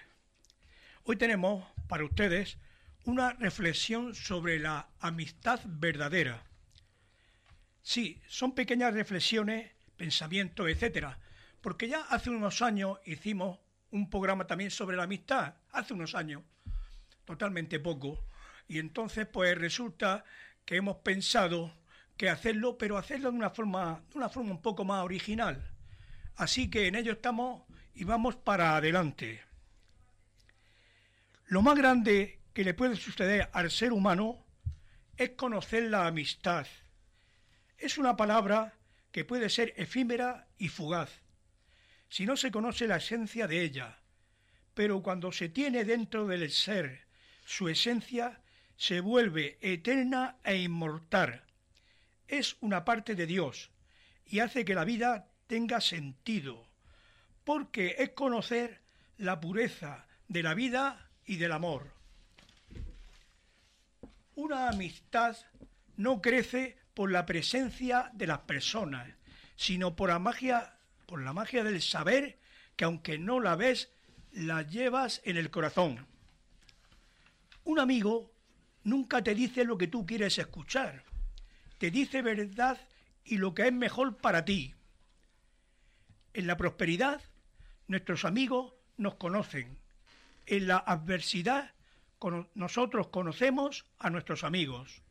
Hoy 1.03 1.17
tenemos 1.17 1.67
para 1.89 2.05
ustedes 2.05 2.57
una 3.03 3.33
reflexión 3.33 4.15
sobre 4.15 4.61
la 4.61 4.91
amistad 5.01 5.59
verdadera. 5.65 6.45
Sí, 7.83 8.23
son 8.29 8.55
pequeñas 8.55 8.95
reflexiones, 8.95 9.73
pensamientos, 9.97 10.69
etcétera, 10.69 11.19
porque 11.61 11.89
ya 11.89 12.03
hace 12.03 12.31
unos 12.31 12.63
años 12.63 13.01
hicimos 13.07 13.59
un 13.91 14.09
programa 14.09 14.47
también 14.47 14.71
sobre 14.71 14.97
la 14.97 15.03
amistad, 15.03 15.57
hace 15.73 15.93
unos 15.93 16.15
años, 16.15 16.45
totalmente 17.25 17.81
poco, 17.81 18.25
y 18.69 18.79
entonces 18.79 19.27
pues 19.27 19.59
resulta 19.59 20.23
que 20.65 20.77
hemos 20.77 20.99
pensado 20.99 21.75
que 22.17 22.31
hacerlo, 22.31 22.79
pero 22.79 22.99
hacerlo 22.99 23.33
de 23.33 23.37
una 23.37 23.51
forma, 23.51 24.01
de 24.13 24.19
una 24.19 24.29
forma 24.29 24.53
un 24.53 24.63
poco 24.63 24.85
más 24.85 25.03
original. 25.03 25.73
Así 26.37 26.71
que 26.71 26.87
en 26.87 26.95
ello 26.95 27.13
estamos 27.13 27.65
y 27.95 28.05
vamos 28.05 28.37
para 28.37 28.77
adelante. 28.77 29.43
Lo 31.47 31.63
más 31.63 31.77
grande 31.77 32.39
que 32.53 32.65
le 32.65 32.75
puede 32.75 32.97
suceder 32.97 33.49
al 33.53 33.71
ser 33.71 33.93
humano 33.93 34.47
es 35.17 35.31
conocer 35.31 35.85
la 35.85 36.07
amistad. 36.07 36.67
Es 37.77 37.99
una 37.99 38.17
palabra 38.17 38.75
que 39.13 39.25
puede 39.25 39.51
ser 39.51 39.75
efímera 39.77 40.47
y 40.59 40.69
fugaz, 40.69 41.11
si 42.09 42.27
no 42.27 42.37
se 42.37 42.51
conoce 42.51 42.87
la 42.87 42.97
esencia 42.97 43.47
de 43.47 43.63
ella, 43.63 43.99
pero 44.75 45.03
cuando 45.03 45.33
se 45.33 45.49
tiene 45.49 45.85
dentro 45.85 46.27
del 46.27 46.51
ser 46.51 47.07
su 47.45 47.69
esencia, 47.69 48.41
se 48.77 49.01
vuelve 49.01 49.59
eterna 49.61 50.37
e 50.45 50.57
inmortal. 50.57 51.43
Es 52.29 52.57
una 52.61 52.85
parte 52.85 53.15
de 53.15 53.27
Dios 53.27 53.71
y 54.25 54.39
hace 54.39 54.65
que 54.65 54.75
la 54.75 54.85
vida 54.85 55.29
tenga 55.49 55.81
sentido 55.81 56.70
porque 57.45 57.97
es 57.99 58.11
conocer 58.11 58.81
la 59.19 59.41
pureza 59.41 60.07
de 60.29 60.43
la 60.43 60.55
vida 60.55 61.11
y 61.27 61.37
del 61.37 61.53
amor. 61.53 61.93
Una 64.35 64.69
amistad 64.69 65.37
no 65.97 66.23
crece 66.23 66.79
por 66.95 67.11
la 67.11 67.27
presencia 67.27 68.11
de 68.15 68.27
las 68.27 68.41
personas, 68.41 69.09
sino 69.57 69.97
por 69.97 70.09
la 70.09 70.19
magia, 70.19 70.75
por 71.07 71.23
la 71.23 71.33
magia 71.33 71.63
del 71.65 71.83
saber 71.83 72.39
que 72.77 72.85
aunque 72.85 73.19
no 73.19 73.41
la 73.41 73.57
ves, 73.57 73.91
la 74.33 74.63
llevas 74.63 75.21
en 75.25 75.37
el 75.37 75.51
corazón. 75.51 76.07
Un 77.65 77.79
amigo 77.79 78.33
nunca 78.85 79.23
te 79.23 79.35
dice 79.35 79.65
lo 79.65 79.77
que 79.77 79.89
tú 79.89 80.07
quieres 80.07 80.39
escuchar, 80.39 81.05
te 81.79 81.91
dice 81.91 82.23
verdad 82.23 82.79
y 83.25 83.37
lo 83.37 83.55
que 83.55 83.67
es 83.67 83.73
mejor 83.73 84.17
para 84.17 84.45
ti. 84.45 84.75
En 86.33 86.47
la 86.47 86.57
prosperidad 86.57 87.21
nuestros 87.91 88.25
amigos 88.25 88.73
nos 88.99 89.17
conocen. 89.17 89.77
En 90.47 90.69
la 90.69 90.77
adversidad 90.79 91.75
nosotros 92.55 93.09
conocemos 93.09 93.85
a 93.99 94.11
nuestros 94.11 94.45
amigos. 94.45 95.03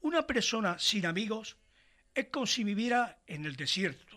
Una 0.00 0.26
persona 0.26 0.78
sin 0.78 1.04
amigos 1.04 1.58
es 2.14 2.28
como 2.28 2.46
si 2.46 2.64
viviera 2.64 3.18
en 3.26 3.44
el 3.44 3.56
desierto. 3.56 4.16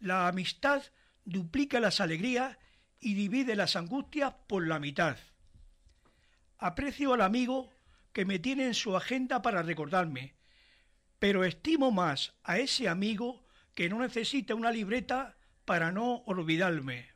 La 0.00 0.26
amistad 0.26 0.82
duplica 1.24 1.78
las 1.78 2.00
alegrías 2.00 2.58
y 2.98 3.14
divide 3.14 3.54
las 3.54 3.76
angustias 3.76 4.34
por 4.48 4.66
la 4.66 4.80
mitad. 4.80 5.16
Aprecio 6.58 7.14
al 7.14 7.20
amigo 7.20 7.70
que 8.12 8.24
me 8.24 8.40
tiene 8.40 8.66
en 8.66 8.74
su 8.74 8.96
agenda 8.96 9.40
para 9.40 9.62
recordarme, 9.62 10.34
pero 11.20 11.44
estimo 11.44 11.92
más 11.92 12.34
a 12.42 12.58
ese 12.58 12.88
amigo 12.88 13.46
que 13.76 13.88
no 13.88 14.00
necesita 14.00 14.56
una 14.56 14.72
libreta 14.72 15.36
para 15.64 15.92
no 15.92 16.16
olvidarme. 16.26 17.10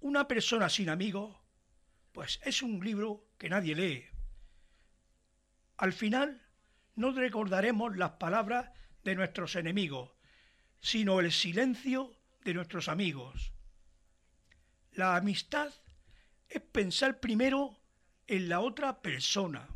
Una 0.00 0.28
persona 0.28 0.68
sin 0.68 0.88
amigos, 0.88 1.36
pues 2.12 2.40
es 2.44 2.62
un 2.62 2.84
libro 2.84 3.26
que 3.38 3.48
nadie 3.48 3.74
lee. 3.74 4.06
Al 5.76 5.92
final 5.92 6.42
no 6.94 7.12
recordaremos 7.12 7.96
las 7.96 8.12
palabras 8.12 8.70
de 9.02 9.14
nuestros 9.14 9.56
enemigos, 9.56 10.10
sino 10.80 11.20
el 11.20 11.32
silencio 11.32 12.16
de 12.44 12.54
nuestros 12.54 12.88
amigos. 12.88 13.52
La 14.92 15.16
amistad 15.16 15.72
es 16.48 16.60
pensar 16.60 17.18
primero 17.18 17.80
en 18.26 18.48
la 18.48 18.60
otra 18.60 19.02
persona. 19.02 19.68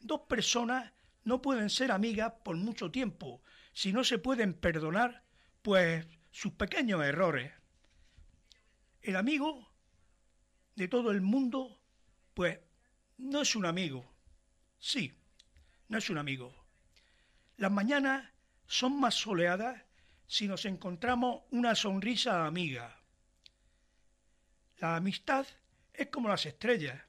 Dos 0.00 0.22
personas 0.22 0.92
no 1.22 1.40
pueden 1.40 1.70
ser 1.70 1.92
amigas 1.92 2.32
por 2.44 2.56
mucho 2.56 2.90
tiempo, 2.90 3.42
si 3.74 3.92
no 3.92 4.04
se 4.04 4.18
pueden 4.18 4.54
perdonar, 4.54 5.24
pues 5.60 6.06
sus 6.30 6.52
pequeños 6.52 7.04
errores. 7.04 7.52
El 9.02 9.16
amigo 9.16 9.68
de 10.76 10.88
todo 10.88 11.10
el 11.10 11.20
mundo, 11.20 11.78
pues 12.32 12.60
no 13.18 13.42
es 13.42 13.54
un 13.56 13.66
amigo. 13.66 14.10
Sí, 14.78 15.12
no 15.88 15.98
es 15.98 16.08
un 16.08 16.18
amigo. 16.18 16.54
Las 17.56 17.72
mañanas 17.72 18.30
son 18.66 18.98
más 18.98 19.14
soleadas 19.14 19.82
si 20.26 20.46
nos 20.46 20.64
encontramos 20.64 21.42
una 21.50 21.74
sonrisa 21.74 22.46
amiga. 22.46 23.00
La 24.78 24.96
amistad 24.96 25.46
es 25.92 26.08
como 26.08 26.28
las 26.28 26.46
estrellas. 26.46 27.02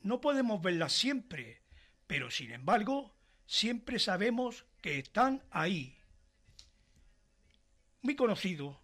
No 0.00 0.20
podemos 0.20 0.62
verlas 0.62 0.92
siempre, 0.92 1.62
pero 2.06 2.30
sin 2.30 2.52
embargo, 2.52 3.14
siempre 3.46 3.98
sabemos 3.98 4.67
que 4.80 4.98
están 4.98 5.42
ahí. 5.50 5.96
Muy 8.02 8.16
conocido. 8.16 8.80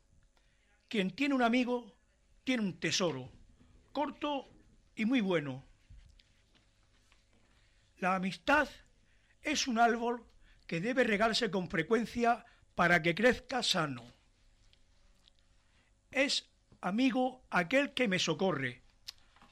Quien 0.88 1.11
tiene 1.11 1.35
un 1.35 1.42
amigo 1.42 1.96
tiene 2.44 2.62
un 2.62 2.78
tesoro, 2.78 3.30
corto 3.92 4.48
y 4.94 5.04
muy 5.04 5.20
bueno. 5.20 5.64
La 7.98 8.16
amistad 8.16 8.68
es 9.42 9.66
un 9.66 9.78
árbol 9.78 10.24
que 10.66 10.80
debe 10.80 11.04
regarse 11.04 11.50
con 11.50 11.68
frecuencia 11.68 12.44
para 12.74 13.02
que 13.02 13.14
crezca 13.14 13.62
sano. 13.62 14.12
Es 16.11 16.48
amigo 16.80 17.44
aquel 17.50 17.94
que 17.94 18.09
me 18.09 18.18
socorre, 18.18 18.83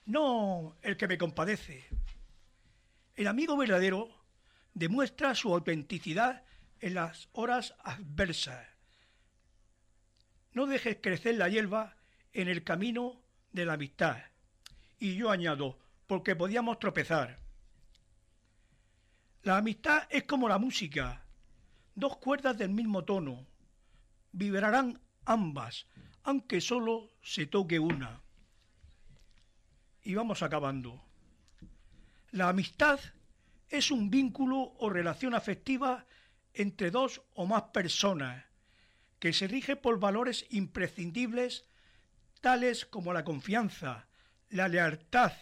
no 0.04 0.76
el 0.82 0.96
que 0.96 1.08
me 1.08 1.18
compadece. 1.18 1.86
El 3.14 3.26
amigo 3.26 3.56
verdadero 3.56 4.21
demuestra 4.74 5.34
su 5.34 5.52
autenticidad 5.52 6.42
en 6.80 6.94
las 6.94 7.28
horas 7.32 7.74
adversas. 7.84 8.66
No 10.52 10.66
dejes 10.66 10.98
crecer 11.00 11.36
la 11.36 11.48
hierba 11.48 11.96
en 12.32 12.48
el 12.48 12.64
camino 12.64 13.20
de 13.52 13.66
la 13.66 13.74
amistad. 13.74 14.18
Y 14.98 15.16
yo 15.16 15.30
añado, 15.30 15.78
porque 16.06 16.36
podíamos 16.36 16.78
tropezar. 16.78 17.40
La 19.42 19.56
amistad 19.56 20.06
es 20.10 20.24
como 20.24 20.48
la 20.48 20.58
música, 20.58 21.24
dos 21.94 22.16
cuerdas 22.18 22.56
del 22.56 22.70
mismo 22.70 23.04
tono. 23.04 23.46
Vibrarán 24.32 25.00
ambas, 25.24 25.86
aunque 26.22 26.60
solo 26.60 27.10
se 27.22 27.46
toque 27.46 27.78
una. 27.78 28.20
Y 30.04 30.14
vamos 30.14 30.42
acabando. 30.42 31.02
La 32.30 32.48
amistad 32.48 33.00
es 33.72 33.90
un 33.90 34.10
vínculo 34.10 34.74
o 34.78 34.90
relación 34.90 35.34
afectiva 35.34 36.06
entre 36.52 36.90
dos 36.90 37.22
o 37.32 37.46
más 37.46 37.62
personas 37.72 38.44
que 39.18 39.32
se 39.32 39.48
rige 39.48 39.76
por 39.76 39.98
valores 39.98 40.44
imprescindibles 40.50 41.64
tales 42.42 42.84
como 42.84 43.14
la 43.14 43.24
confianza, 43.24 44.08
la 44.50 44.68
lealtad, 44.68 45.32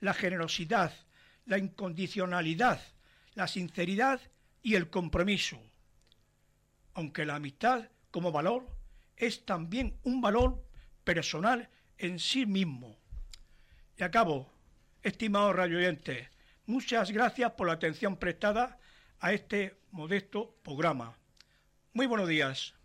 la 0.00 0.12
generosidad, 0.12 0.92
la 1.46 1.56
incondicionalidad, 1.56 2.78
la 3.34 3.48
sinceridad 3.48 4.20
y 4.60 4.74
el 4.74 4.90
compromiso. 4.90 5.58
Aunque 6.92 7.24
la 7.24 7.36
amistad 7.36 7.88
como 8.10 8.32
valor 8.32 8.68
es 9.16 9.46
también 9.46 9.98
un 10.02 10.20
valor 10.20 10.62
personal 11.04 11.70
en 11.96 12.18
sí 12.18 12.44
mismo. 12.44 12.98
Y 13.96 14.02
acabo, 14.02 14.52
estimados 15.02 15.56
radioyentes, 15.56 16.28
muchas 16.68 17.10
gracias 17.10 17.50
por 17.52 17.66
la 17.66 17.72
atención 17.72 18.16
prestada 18.16 18.78
a 19.18 19.32
este 19.32 19.80
modesto 19.90 20.54
programa. 20.62 21.16
Muy 21.92 22.06
buenos 22.06 22.28
días. 22.28 22.77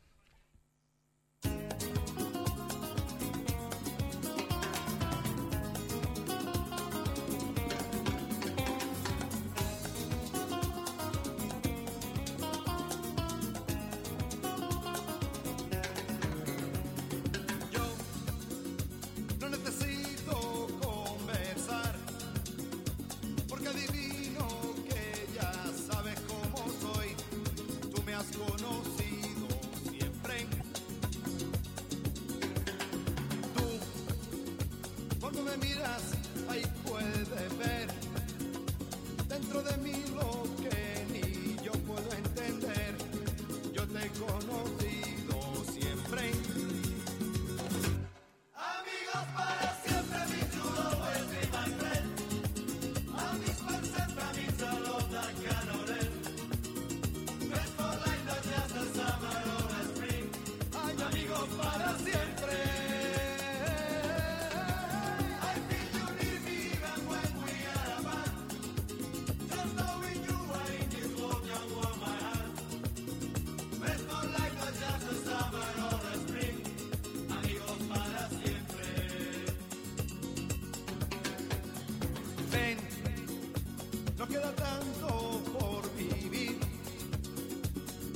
queda 84.34 84.52
tanto 84.54 85.42
por 85.60 85.88
vivir. 85.96 86.58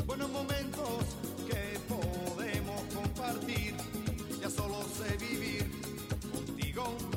Buenos 0.08 0.30
momentos 0.32 1.04
que 1.48 1.80
podemos 1.88 2.82
compartir, 2.92 3.76
ya 4.42 4.50
solo 4.50 4.84
sé 4.98 5.16
vivir 5.18 5.64
contigo. 6.34 7.17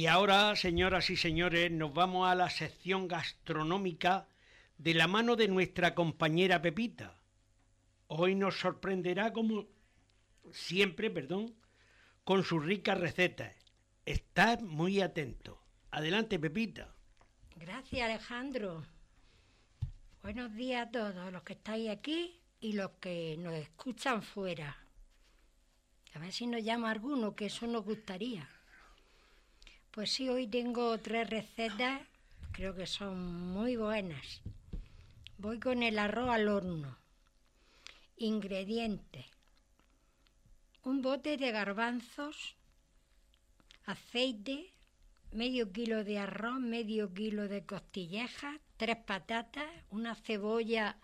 Y 0.00 0.06
ahora, 0.06 0.56
señoras 0.56 1.10
y 1.10 1.16
señores, 1.18 1.70
nos 1.70 1.92
vamos 1.92 2.26
a 2.26 2.34
la 2.34 2.48
sección 2.48 3.06
gastronómica 3.06 4.26
de 4.78 4.94
la 4.94 5.06
mano 5.06 5.36
de 5.36 5.46
nuestra 5.46 5.94
compañera 5.94 6.62
Pepita. 6.62 7.20
Hoy 8.06 8.34
nos 8.34 8.58
sorprenderá 8.58 9.30
como 9.34 9.66
siempre, 10.52 11.10
perdón, 11.10 11.54
con 12.24 12.44
sus 12.44 12.64
ricas 12.64 12.98
recetas. 12.98 13.54
Estad 14.06 14.60
muy 14.60 15.02
atento. 15.02 15.62
Adelante, 15.90 16.38
Pepita. 16.38 16.94
Gracias, 17.56 18.00
Alejandro. 18.00 18.86
Buenos 20.22 20.54
días 20.54 20.88
a 20.88 20.90
todos 20.90 21.30
los 21.30 21.42
que 21.42 21.52
estáis 21.52 21.90
aquí 21.90 22.40
y 22.58 22.72
los 22.72 22.92
que 23.02 23.36
nos 23.38 23.52
escuchan 23.52 24.22
fuera. 24.22 24.78
A 26.14 26.18
ver 26.18 26.32
si 26.32 26.46
nos 26.46 26.64
llama 26.64 26.90
alguno, 26.90 27.36
que 27.36 27.44
eso 27.44 27.66
nos 27.66 27.84
gustaría. 27.84 28.48
Pues 29.92 30.12
sí, 30.12 30.28
hoy 30.28 30.46
tengo 30.46 30.96
tres 30.98 31.28
recetas, 31.28 32.00
creo 32.52 32.76
que 32.76 32.86
son 32.86 33.50
muy 33.52 33.74
buenas. 33.74 34.40
Voy 35.36 35.58
con 35.58 35.82
el 35.82 35.98
arroz 35.98 36.30
al 36.30 36.46
horno. 36.46 36.96
Ingredientes. 38.16 39.26
Un 40.84 41.02
bote 41.02 41.36
de 41.36 41.50
garbanzos, 41.50 42.54
aceite, 43.84 44.72
medio 45.32 45.72
kilo 45.72 46.04
de 46.04 46.20
arroz, 46.20 46.60
medio 46.60 47.12
kilo 47.12 47.48
de 47.48 47.66
costillejas, 47.66 48.60
tres 48.76 48.96
patatas, 48.96 49.68
una 49.90 50.14
cebolla, 50.14 50.98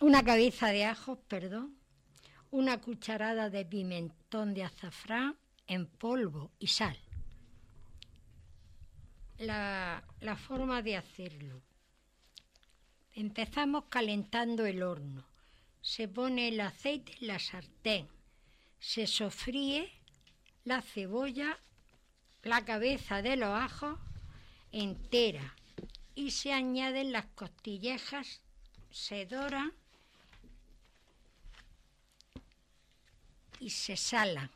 una 0.00 0.24
cabeza 0.24 0.68
de 0.68 0.86
ajos, 0.86 1.18
perdón, 1.28 1.76
una 2.50 2.80
cucharada 2.80 3.50
de 3.50 3.66
pimentón 3.66 4.54
de 4.54 4.64
azafrán 4.64 5.36
en 5.66 5.86
polvo 5.86 6.50
y 6.58 6.68
sal 6.68 6.96
la, 9.38 10.02
forma 10.36 10.82
de 10.82 10.96
hacerlo. 10.96 11.62
Empezamos 13.14 13.84
calentando 13.88 14.66
el 14.66 14.82
horno. 14.82 15.24
Se 15.80 16.08
pone 16.08 16.48
el 16.48 16.60
aceite 16.60 17.12
en 17.20 17.28
la 17.28 17.38
sartén. 17.38 18.08
Se 18.80 19.06
sofríe 19.06 19.92
la 20.64 20.82
cebolla, 20.82 21.58
la 22.42 22.64
cabeza 22.64 23.22
de 23.22 23.36
los 23.36 23.50
ajos 23.50 23.98
entera 24.72 25.54
y 26.14 26.30
se 26.32 26.52
añaden 26.52 27.12
las 27.12 27.26
costillejas, 27.26 28.40
se 28.90 29.26
doran 29.26 29.72
y 33.60 33.70
se 33.70 33.96
salan. 33.96 34.50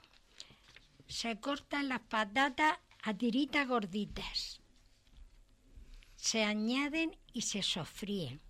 Se 1.06 1.40
cortan 1.40 1.88
las 1.88 2.00
patatas 2.00 2.78
a 3.02 3.14
tiritas 3.14 3.66
gorditas 3.66 4.60
se 6.28 6.44
añaden 6.44 7.16
y 7.32 7.40
se 7.40 7.62
sofríen. 7.62 8.42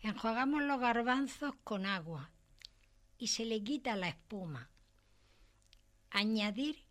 Enjuagamos 0.00 0.62
los 0.62 0.80
garbanzos 0.80 1.54
con 1.64 1.84
agua 1.84 2.30
y 3.18 3.26
se 3.26 3.44
le 3.44 3.62
quita 3.62 3.94
la 3.94 4.08
espuma. 4.08 4.70
Añadir 6.08 6.82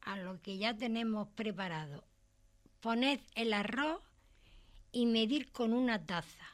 a 0.00 0.16
lo 0.16 0.42
que 0.42 0.58
ya 0.58 0.76
tenemos 0.76 1.28
preparado. 1.28 2.02
Poned 2.80 3.20
el 3.36 3.52
arroz 3.52 4.02
y 4.90 5.06
medir 5.06 5.52
con 5.52 5.74
una 5.74 6.04
taza. 6.04 6.48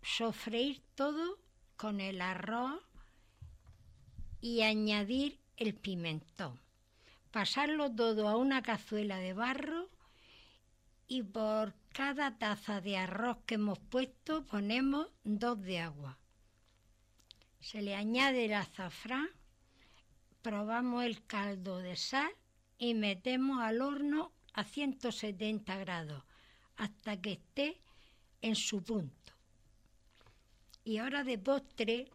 Sofreír 0.00 0.80
todo 0.94 1.36
con 1.76 2.00
el 2.00 2.20
arroz 2.20 2.80
y 4.40 4.62
añadir 4.62 5.40
el 5.56 5.74
pimentón. 5.74 6.60
Pasarlo 7.32 7.90
todo 7.90 8.28
a 8.28 8.36
una 8.36 8.62
cazuela 8.62 9.16
de 9.16 9.32
barro 9.32 9.88
y 11.08 11.22
por 11.22 11.72
cada 11.98 12.38
taza 12.38 12.80
de 12.80 12.96
arroz 12.96 13.38
que 13.44 13.56
hemos 13.56 13.80
puesto 13.80 14.46
ponemos 14.46 15.08
dos 15.24 15.60
de 15.60 15.80
agua. 15.80 16.16
Se 17.58 17.82
le 17.82 17.96
añade 17.96 18.44
el 18.44 18.54
azafrán, 18.54 19.28
probamos 20.40 21.02
el 21.02 21.26
caldo 21.26 21.78
de 21.78 21.96
sal 21.96 22.30
y 22.78 22.94
metemos 22.94 23.60
al 23.60 23.82
horno 23.82 24.30
a 24.52 24.62
170 24.62 25.76
grados 25.78 26.22
hasta 26.76 27.20
que 27.20 27.32
esté 27.32 27.80
en 28.42 28.54
su 28.54 28.84
punto. 28.84 29.32
Y 30.84 30.98
ahora 30.98 31.24
de 31.24 31.36
postre 31.36 32.06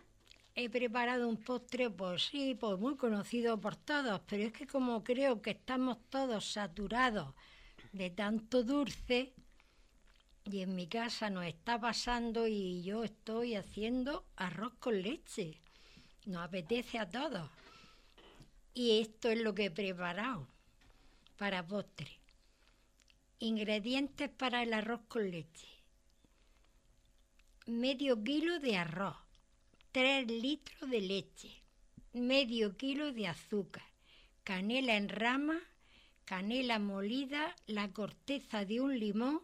he 0.56 0.70
preparado 0.70 1.28
un 1.28 1.36
postre, 1.36 1.90
pues 1.90 2.28
sí, 2.28 2.56
pues 2.56 2.80
muy 2.80 2.96
conocido 2.96 3.60
por 3.60 3.76
todos, 3.76 4.22
pero 4.28 4.44
es 4.44 4.54
que 4.54 4.66
como 4.66 5.04
creo 5.04 5.42
que 5.42 5.52
estamos 5.52 5.98
todos 6.10 6.54
saturados 6.54 7.36
de 7.92 8.12
tanto 8.12 8.64
dulce 8.64 9.34
y 10.46 10.62
en 10.62 10.76
mi 10.76 10.88
casa 10.88 11.30
nos 11.30 11.46
está 11.46 11.80
pasando 11.80 12.48
y 12.48 12.84
yo 12.84 13.04
estoy 13.04 13.56
haciendo 13.56 14.26
arroz 14.36 14.74
con 14.80 15.02
leche. 15.02 15.58
Nos 16.26 16.44
apetece 16.44 17.00
a 17.00 17.10
todos. 17.10 17.50
Y 18.74 19.00
esto 19.00 19.30
es 19.30 19.40
lo 19.40 19.54
que 19.56 19.66
he 19.66 19.72
preparado 19.72 20.48
para 21.38 21.66
postre. 21.66 22.12
Ingredientes 23.40 24.30
para 24.30 24.64
el 24.64 24.74
arroz 24.74 25.02
con 25.08 25.30
leche. 25.30 25.68
Medio 27.66 28.22
kilo 28.22 28.60
de 28.60 28.76
arroz, 28.76 29.16
tres 29.94 30.28
litros 30.28 30.90
de 30.90 31.00
leche, 31.00 31.62
medio 32.12 32.76
kilo 32.76 33.14
de 33.14 33.28
azúcar, 33.28 33.86
canela 34.44 34.98
en 34.98 35.08
rama, 35.08 35.62
canela 36.26 36.80
molida, 36.80 37.56
la 37.66 37.90
corteza 37.94 38.66
de 38.66 38.82
un 38.82 39.00
limón 39.00 39.42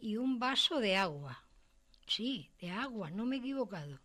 y 0.00 0.16
un 0.16 0.38
vaso 0.38 0.80
de 0.80 0.96
agua. 0.96 1.44
Sí, 2.06 2.50
de 2.60 2.70
agua, 2.70 3.10
no 3.10 3.24
me 3.24 3.36
he 3.36 3.38
equivocado. 3.38 4.00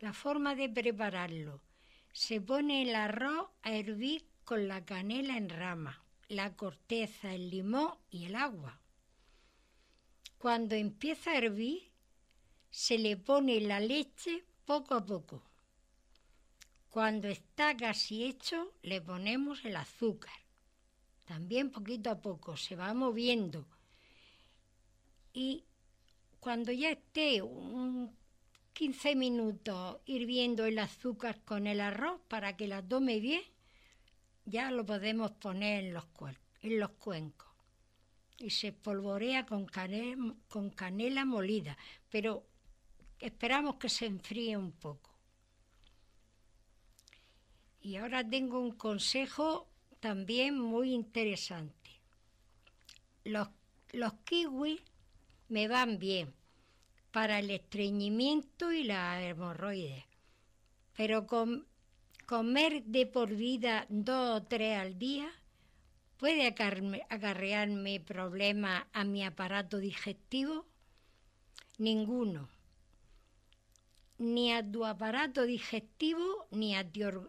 La 0.00 0.12
forma 0.12 0.54
de 0.54 0.68
prepararlo. 0.68 1.60
Se 2.12 2.40
pone 2.40 2.82
el 2.82 2.94
arroz 2.94 3.48
a 3.62 3.72
hervir 3.72 4.26
con 4.44 4.68
la 4.68 4.84
canela 4.84 5.36
en 5.36 5.48
rama, 5.48 6.02
la 6.28 6.56
corteza, 6.56 7.34
el 7.34 7.50
limón 7.50 7.94
y 8.10 8.24
el 8.24 8.34
agua. 8.34 8.80
Cuando 10.38 10.74
empieza 10.74 11.30
a 11.30 11.36
hervir, 11.36 11.90
se 12.70 12.98
le 12.98 13.16
pone 13.16 13.60
la 13.60 13.80
leche 13.80 14.44
poco 14.64 14.94
a 14.94 15.04
poco. 15.04 15.42
Cuando 16.90 17.28
está 17.28 17.76
casi 17.76 18.24
hecho, 18.24 18.72
le 18.82 19.00
ponemos 19.00 19.64
el 19.64 19.76
azúcar. 19.76 20.32
También 21.26 21.70
poquito 21.70 22.10
a 22.10 22.20
poco, 22.20 22.56
se 22.56 22.74
va 22.74 22.92
moviendo. 22.94 23.66
Y 25.40 25.62
cuando 26.40 26.72
ya 26.72 26.90
esté 26.90 27.42
un 27.42 28.12
15 28.72 29.14
minutos 29.14 29.98
hirviendo 30.04 30.66
el 30.66 30.80
azúcar 30.80 31.44
con 31.44 31.68
el 31.68 31.80
arroz 31.80 32.20
para 32.26 32.56
que 32.56 32.66
la 32.66 32.82
tome 32.82 33.20
bien, 33.20 33.42
ya 34.46 34.72
lo 34.72 34.84
podemos 34.84 35.30
poner 35.30 35.84
en 35.84 35.94
los, 35.94 36.06
en 36.62 36.80
los 36.80 36.90
cuencos. 36.90 37.46
Y 38.36 38.50
se 38.50 38.72
polvorea 38.72 39.46
con 39.46 40.70
canela 40.70 41.24
molida, 41.24 41.78
pero 42.10 42.44
esperamos 43.20 43.76
que 43.76 43.88
se 43.88 44.06
enfríe 44.06 44.56
un 44.56 44.72
poco. 44.72 45.16
Y 47.80 47.94
ahora 47.94 48.28
tengo 48.28 48.58
un 48.58 48.72
consejo 48.72 49.68
también 50.00 50.58
muy 50.58 50.92
interesante. 50.92 51.90
Los 53.22 54.14
kiwis 54.24 54.82
me 55.48 55.68
van 55.68 55.98
bien 55.98 56.34
para 57.12 57.38
el 57.38 57.50
estreñimiento 57.50 58.72
y 58.72 58.84
la 58.84 59.22
hemorroides, 59.22 60.04
pero 60.96 61.26
comer 62.26 62.84
de 62.84 63.06
por 63.06 63.34
vida 63.34 63.86
dos 63.88 64.40
o 64.40 64.42
tres 64.44 64.78
al 64.78 64.98
día 64.98 65.30
puede 66.18 66.46
acarrearme 66.46 68.00
problemas 68.00 68.84
a 68.92 69.04
mi 69.04 69.24
aparato 69.24 69.78
digestivo. 69.78 70.66
Ninguno 71.78 72.48
ni 74.18 74.52
a 74.52 74.68
tu 74.68 74.84
aparato 74.84 75.44
digestivo 75.44 76.48
ni 76.50 76.74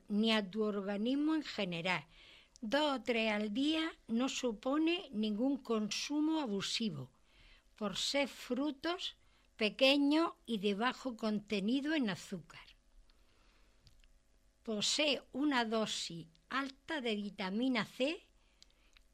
ni 0.08 0.32
a 0.34 0.50
tu 0.50 0.64
organismo 0.64 1.36
en 1.36 1.44
general. 1.44 2.04
Dos 2.62 2.98
o 2.98 3.02
tres 3.04 3.32
al 3.32 3.54
día 3.54 3.84
no 4.08 4.28
supone 4.28 5.08
ningún 5.12 5.58
consumo 5.58 6.42
abusivo, 6.42 7.10
por 7.80 7.96
ser 7.96 8.28
frutos 8.28 9.16
pequeños 9.56 10.34
y 10.46 10.58
de 10.58 10.74
bajo 10.76 11.16
contenido 11.16 11.94
en 11.94 12.10
azúcar. 12.10 12.60
Posee 14.64 15.24
una 15.32 15.64
dosis 15.64 16.28
alta 16.50 17.00
de 17.00 17.16
vitamina 17.16 17.86
C, 17.86 18.28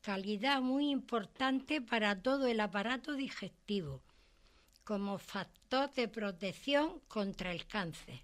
calidad 0.02 0.62
muy 0.62 0.90
importante 0.90 1.80
para 1.80 2.20
todo 2.24 2.48
el 2.48 2.60
aparato 2.60 3.14
digestivo 3.14 4.02
como 4.84 5.20
factor 5.20 5.94
de 5.94 6.08
protección 6.08 7.02
contra 7.08 7.52
el 7.52 7.68
cáncer. 7.68 8.20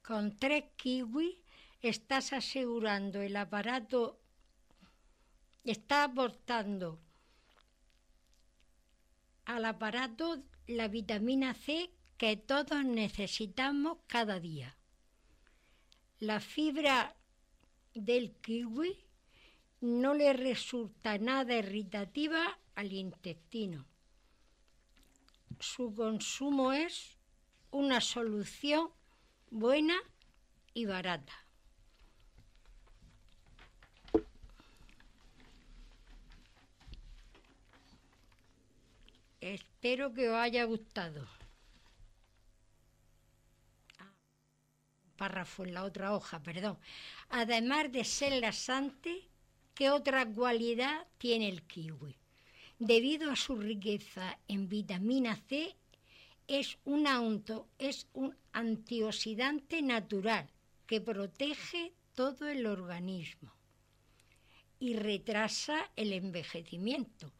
Con 0.00 0.36
tres 0.36 0.62
kiwis 0.76 1.38
estás 1.82 2.32
asegurando 2.32 3.20
el 3.20 3.34
aparato 3.36 4.20
está 5.64 6.04
aportando 6.04 7.00
al 9.48 9.64
aparato 9.64 10.42
la 10.66 10.88
vitamina 10.88 11.54
C 11.54 11.90
que 12.18 12.36
todos 12.36 12.84
necesitamos 12.84 13.96
cada 14.06 14.40
día. 14.40 14.76
La 16.20 16.38
fibra 16.38 17.16
del 17.94 18.32
kiwi 18.42 19.06
no 19.80 20.12
le 20.12 20.34
resulta 20.34 21.16
nada 21.16 21.56
irritativa 21.56 22.58
al 22.74 22.92
intestino. 22.92 23.86
Su 25.58 25.94
consumo 25.94 26.74
es 26.74 27.16
una 27.70 28.02
solución 28.02 28.90
buena 29.50 29.96
y 30.74 30.84
barata. 30.84 31.47
Espero 39.40 40.12
que 40.12 40.28
os 40.28 40.36
haya 40.36 40.64
gustado. 40.64 41.26
Ah, 43.98 44.12
párrafo 45.16 45.64
en 45.64 45.74
la 45.74 45.84
otra 45.84 46.14
hoja, 46.14 46.42
perdón. 46.42 46.78
Además 47.28 47.92
de 47.92 48.04
ser 48.04 48.32
lasante, 48.40 49.28
¿qué 49.74 49.90
otra 49.90 50.26
cualidad 50.26 51.06
tiene 51.18 51.48
el 51.48 51.62
kiwi? 51.62 52.16
Debido 52.80 53.30
a 53.30 53.36
su 53.36 53.56
riqueza 53.56 54.38
en 54.48 54.68
vitamina 54.68 55.36
C, 55.48 55.76
es 56.48 56.78
un, 56.84 57.06
es 57.78 58.08
un 58.14 58.36
antioxidante 58.52 59.82
natural 59.82 60.48
que 60.86 61.00
protege 61.00 61.92
todo 62.14 62.48
el 62.48 62.66
organismo 62.66 63.52
y 64.80 64.94
retrasa 64.94 65.90
el 65.96 66.12
envejecimiento. 66.12 67.32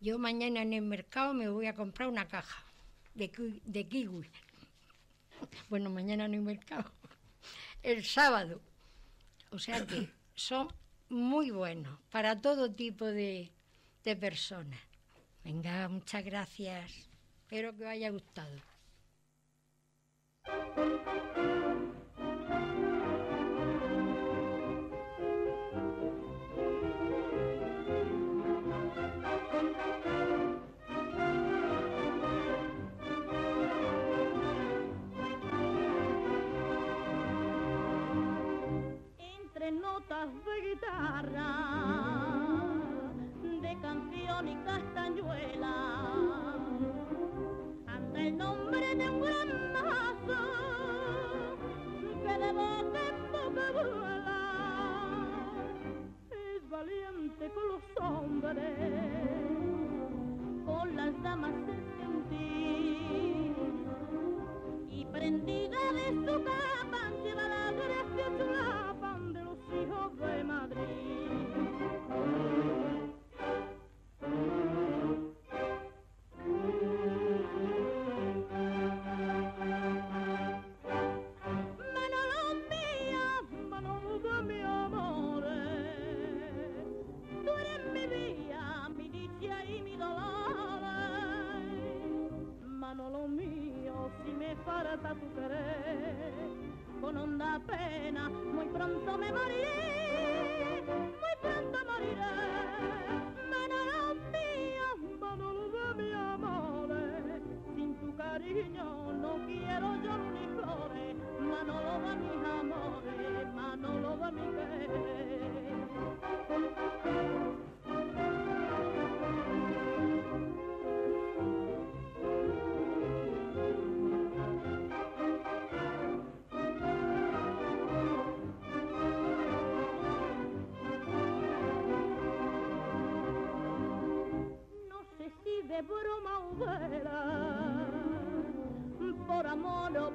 Yo 0.00 0.18
mañana 0.18 0.62
en 0.62 0.72
el 0.72 0.82
mercado 0.82 1.34
me 1.34 1.48
voy 1.48 1.66
a 1.66 1.74
comprar 1.74 2.08
una 2.08 2.26
caja 2.28 2.64
de, 3.14 3.30
de 3.64 3.88
kiwi. 3.88 4.30
Bueno, 5.68 5.90
mañana 5.90 6.26
no 6.26 6.34
hay 6.34 6.40
mercado. 6.40 6.90
El 7.82 8.04
sábado. 8.04 8.62
O 9.50 9.58
sea 9.58 9.86
que 9.86 10.08
son 10.34 10.68
muy 11.08 11.50
buenos 11.50 11.98
para 12.10 12.40
todo 12.40 12.72
tipo 12.72 13.04
de, 13.04 13.52
de 14.04 14.16
personas. 14.16 14.80
Venga, 15.44 15.88
muchas 15.88 16.24
gracias. 16.24 16.90
Espero 17.42 17.76
que 17.76 17.84
os 17.84 17.90
haya 17.90 18.10
gustado. 18.10 18.73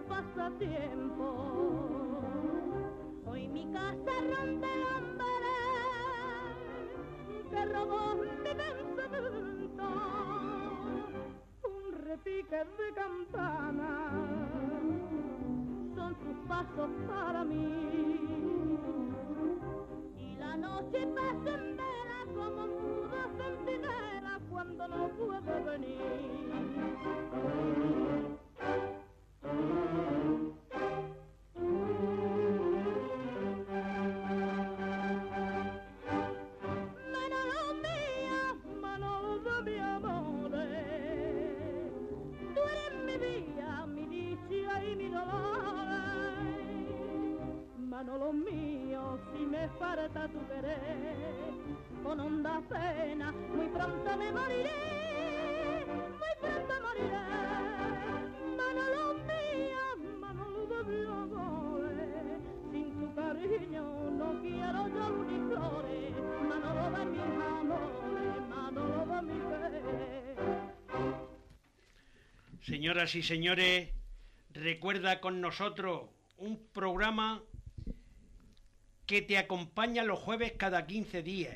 Pasatiempo. 0.08 1.26
Hoy 3.26 3.48
mi 3.48 3.66
casa 3.72 4.12
ronda 4.36 4.68
el 4.74 4.84
hombre 4.96 5.54
que 7.50 7.66
robó 7.66 8.16
mi 8.16 8.30
pensamiento, 8.44 9.84
un 11.64 11.92
repique 12.06 12.58
de 12.58 12.94
campana, 12.96 13.92
son 15.96 16.16
sus 16.16 16.38
pasos 16.48 16.90
Señoras 72.90 73.14
y 73.14 73.22
señores, 73.22 73.90
recuerda 74.50 75.22
con 75.22 75.42
nosotros 75.42 76.10
un 76.38 76.60
programa 76.74 77.44
que 79.06 79.22
te 79.22 79.38
acompaña 79.38 80.04
los 80.04 80.18
jueves 80.18 80.54
cada 80.58 80.88
15 80.88 81.22
días, 81.22 81.56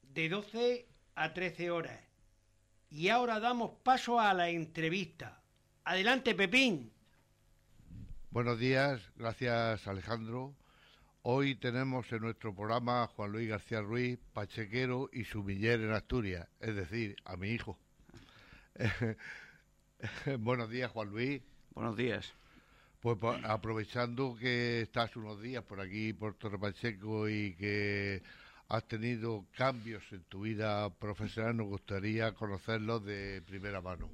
de 0.00 0.30
12 0.30 0.88
a 1.16 1.34
13 1.34 1.70
horas. 1.70 2.00
Y 2.88 3.10
ahora 3.10 3.40
damos 3.40 3.72
paso 3.82 4.18
a 4.18 4.32
la 4.32 4.48
entrevista. 4.48 5.42
Adelante, 5.84 6.34
Pepín. 6.34 6.90
Buenos 8.30 8.58
días, 8.58 9.02
gracias 9.16 9.86
Alejandro. 9.86 10.54
Hoy 11.20 11.56
tenemos 11.56 12.10
en 12.10 12.22
nuestro 12.22 12.54
programa 12.54 13.02
a 13.02 13.08
Juan 13.08 13.32
Luis 13.32 13.50
García 13.50 13.82
Ruiz, 13.82 14.18
pachequero 14.32 15.10
y 15.12 15.24
sumiller 15.24 15.82
en 15.82 15.92
Asturias, 15.92 16.48
es 16.60 16.74
decir, 16.74 17.16
a 17.26 17.36
mi 17.36 17.50
hijo. 17.50 17.78
Buenos 20.38 20.70
días, 20.70 20.90
Juan 20.90 21.08
Luis. 21.10 21.42
Buenos 21.74 21.96
días. 21.96 22.32
Pues 23.00 23.18
pa- 23.18 23.40
aprovechando 23.44 24.34
que 24.34 24.80
estás 24.82 25.16
unos 25.16 25.40
días 25.40 25.62
por 25.64 25.80
aquí, 25.80 26.12
por 26.12 26.34
Torre 26.34 26.58
Pacheco, 26.58 27.28
y 27.28 27.54
que 27.54 28.22
has 28.68 28.86
tenido 28.88 29.44
cambios 29.56 30.02
en 30.12 30.22
tu 30.24 30.40
vida 30.42 30.90
profesional, 30.98 31.56
nos 31.56 31.66
gustaría 31.66 32.32
conocerlos 32.34 33.04
de 33.04 33.42
primera 33.46 33.80
mano. 33.80 34.08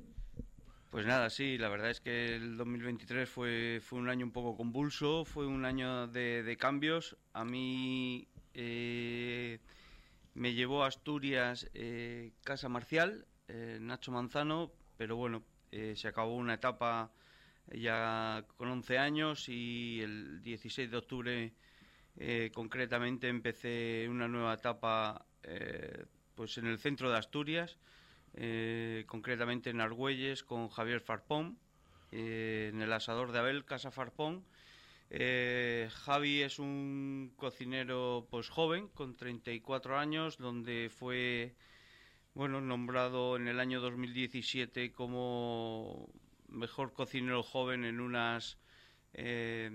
Pues 0.91 1.07
nada, 1.07 1.31
sí, 1.31 1.57
la 1.57 1.69
verdad 1.69 1.91
es 1.91 2.01
que 2.01 2.35
el 2.35 2.57
2023 2.57 3.29
fue, 3.29 3.81
fue 3.81 4.01
un 4.01 4.09
año 4.09 4.27
un 4.27 4.33
poco 4.33 4.57
convulso, 4.57 5.25
fue 5.25 5.47
un 5.47 5.65
año 5.65 6.09
de, 6.09 6.43
de 6.43 6.57
cambios. 6.57 7.17
A 7.33 7.45
mí 7.45 8.27
eh, 8.55 9.61
me 10.35 10.53
llevó 10.55 10.83
a 10.83 10.89
Asturias 10.89 11.71
eh, 11.75 12.33
Casa 12.43 12.69
Marcial, 12.69 13.25
eh, 13.47 13.79
Nacho 13.81 14.11
Manzano, 14.11 14.73
pero 14.97 15.15
bueno, 15.15 15.45
eh, 15.73 15.95
se 15.97 16.09
acabó 16.09 16.35
una 16.35 16.55
etapa 16.55 17.13
ya 17.73 18.45
con 18.57 18.69
11 18.69 18.99
años 18.99 19.49
y 19.49 20.01
el 20.01 20.43
16 20.43 20.91
de 20.91 20.97
octubre 20.97 21.53
eh, 22.17 22.51
concretamente 22.53 23.29
empecé 23.29 24.09
una 24.09 24.27
nueva 24.27 24.55
etapa 24.55 25.25
eh, 25.45 26.07
pues 26.35 26.59
en 26.59 26.67
el 26.67 26.79
centro 26.79 27.11
de 27.11 27.19
Asturias, 27.19 27.79
concretamente 29.07 29.71
en 29.71 29.81
Argüelles 29.81 30.43
con 30.43 30.69
Javier 30.69 31.01
Farpón, 31.01 31.59
en 32.13 32.81
el 32.81 32.93
asador 32.93 33.33
de 33.33 33.41
Abel, 33.41 33.65
Casa 33.65 33.91
Farpón. 33.91 34.45
Javi 35.11 36.41
es 36.41 36.59
un 36.59 37.33
cocinero 37.37 38.27
pues 38.31 38.49
joven, 38.49 38.89
con 38.89 39.17
34 39.17 39.99
años, 39.99 40.39
donde 40.39 40.89
fue 40.89 41.55
bueno 42.35 42.61
nombrado 42.61 43.37
en 43.37 43.49
el 43.49 43.61
año 43.61 43.81
2017 43.81 44.93
como 44.93 46.09
mejor 46.49 46.93
cocinero 46.93 47.43
joven 47.43 47.85
en 47.85 48.01
unas 48.01 48.59
eh, 49.15 49.67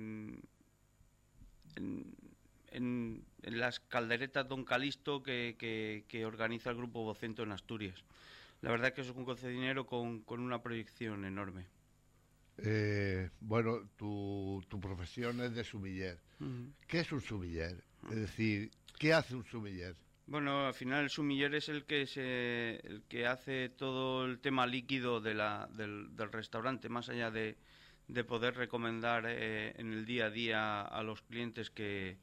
en, 1.76 2.16
en- 2.72 3.24
en 3.44 3.60
las 3.60 3.80
calderetas 3.80 4.48
Don 4.48 4.64
Calisto 4.66 5.22
que, 5.22 5.56
que- 5.58 6.06
que 6.08 6.26
organiza 6.26 6.70
el 6.72 6.78
Grupo 6.78 7.04
Vocento 7.04 7.44
en 7.44 7.52
Asturias. 7.52 8.04
La 8.62 8.72
verdad 8.72 8.94
que 8.94 9.02
es 9.02 9.10
un 9.10 9.24
cocinero 9.26 9.86
con, 9.86 10.22
con 10.22 10.40
una 10.40 10.62
proyección 10.64 11.26
enorme. 11.26 11.68
Eh, 12.58 13.30
bueno, 13.42 13.88
tu, 13.98 14.64
tu 14.68 14.80
profesión 14.80 15.42
es 15.42 15.54
de 15.54 15.64
sumiller. 15.64 16.18
¿Qué 16.88 17.00
es 17.02 17.12
un 17.12 17.22
sumiller? 17.22 17.84
Es 18.10 18.16
decir, 18.16 18.72
¿qué 18.98 19.14
hace 19.14 19.36
un 19.36 19.46
sumiller? 19.46 19.96
Bueno, 20.28 20.66
al 20.66 20.74
final 20.74 21.04
el 21.04 21.10
sumiller 21.12 21.54
es 21.54 21.70
el 21.70 21.86
que 21.86 22.08
se, 22.08 22.78
el 22.84 23.04
que 23.08 23.28
hace 23.28 23.70
todo 23.70 24.26
el 24.26 24.40
tema 24.40 24.66
líquido 24.66 25.22
del, 25.22 25.40
restaurante, 26.32 26.90
más 26.90 27.10
allá 27.10 27.30
de, 27.30 27.58
de 28.08 28.24
poder 28.24 28.56
recomendar 28.56 29.26
eh, 29.28 29.76
en 29.78 29.94
el 29.94 30.06
día 30.06 30.26
a 30.26 30.30
día 30.32 30.82
a 30.82 31.04
los 31.04 31.22
clientes 31.22 31.70
que, 31.70 32.18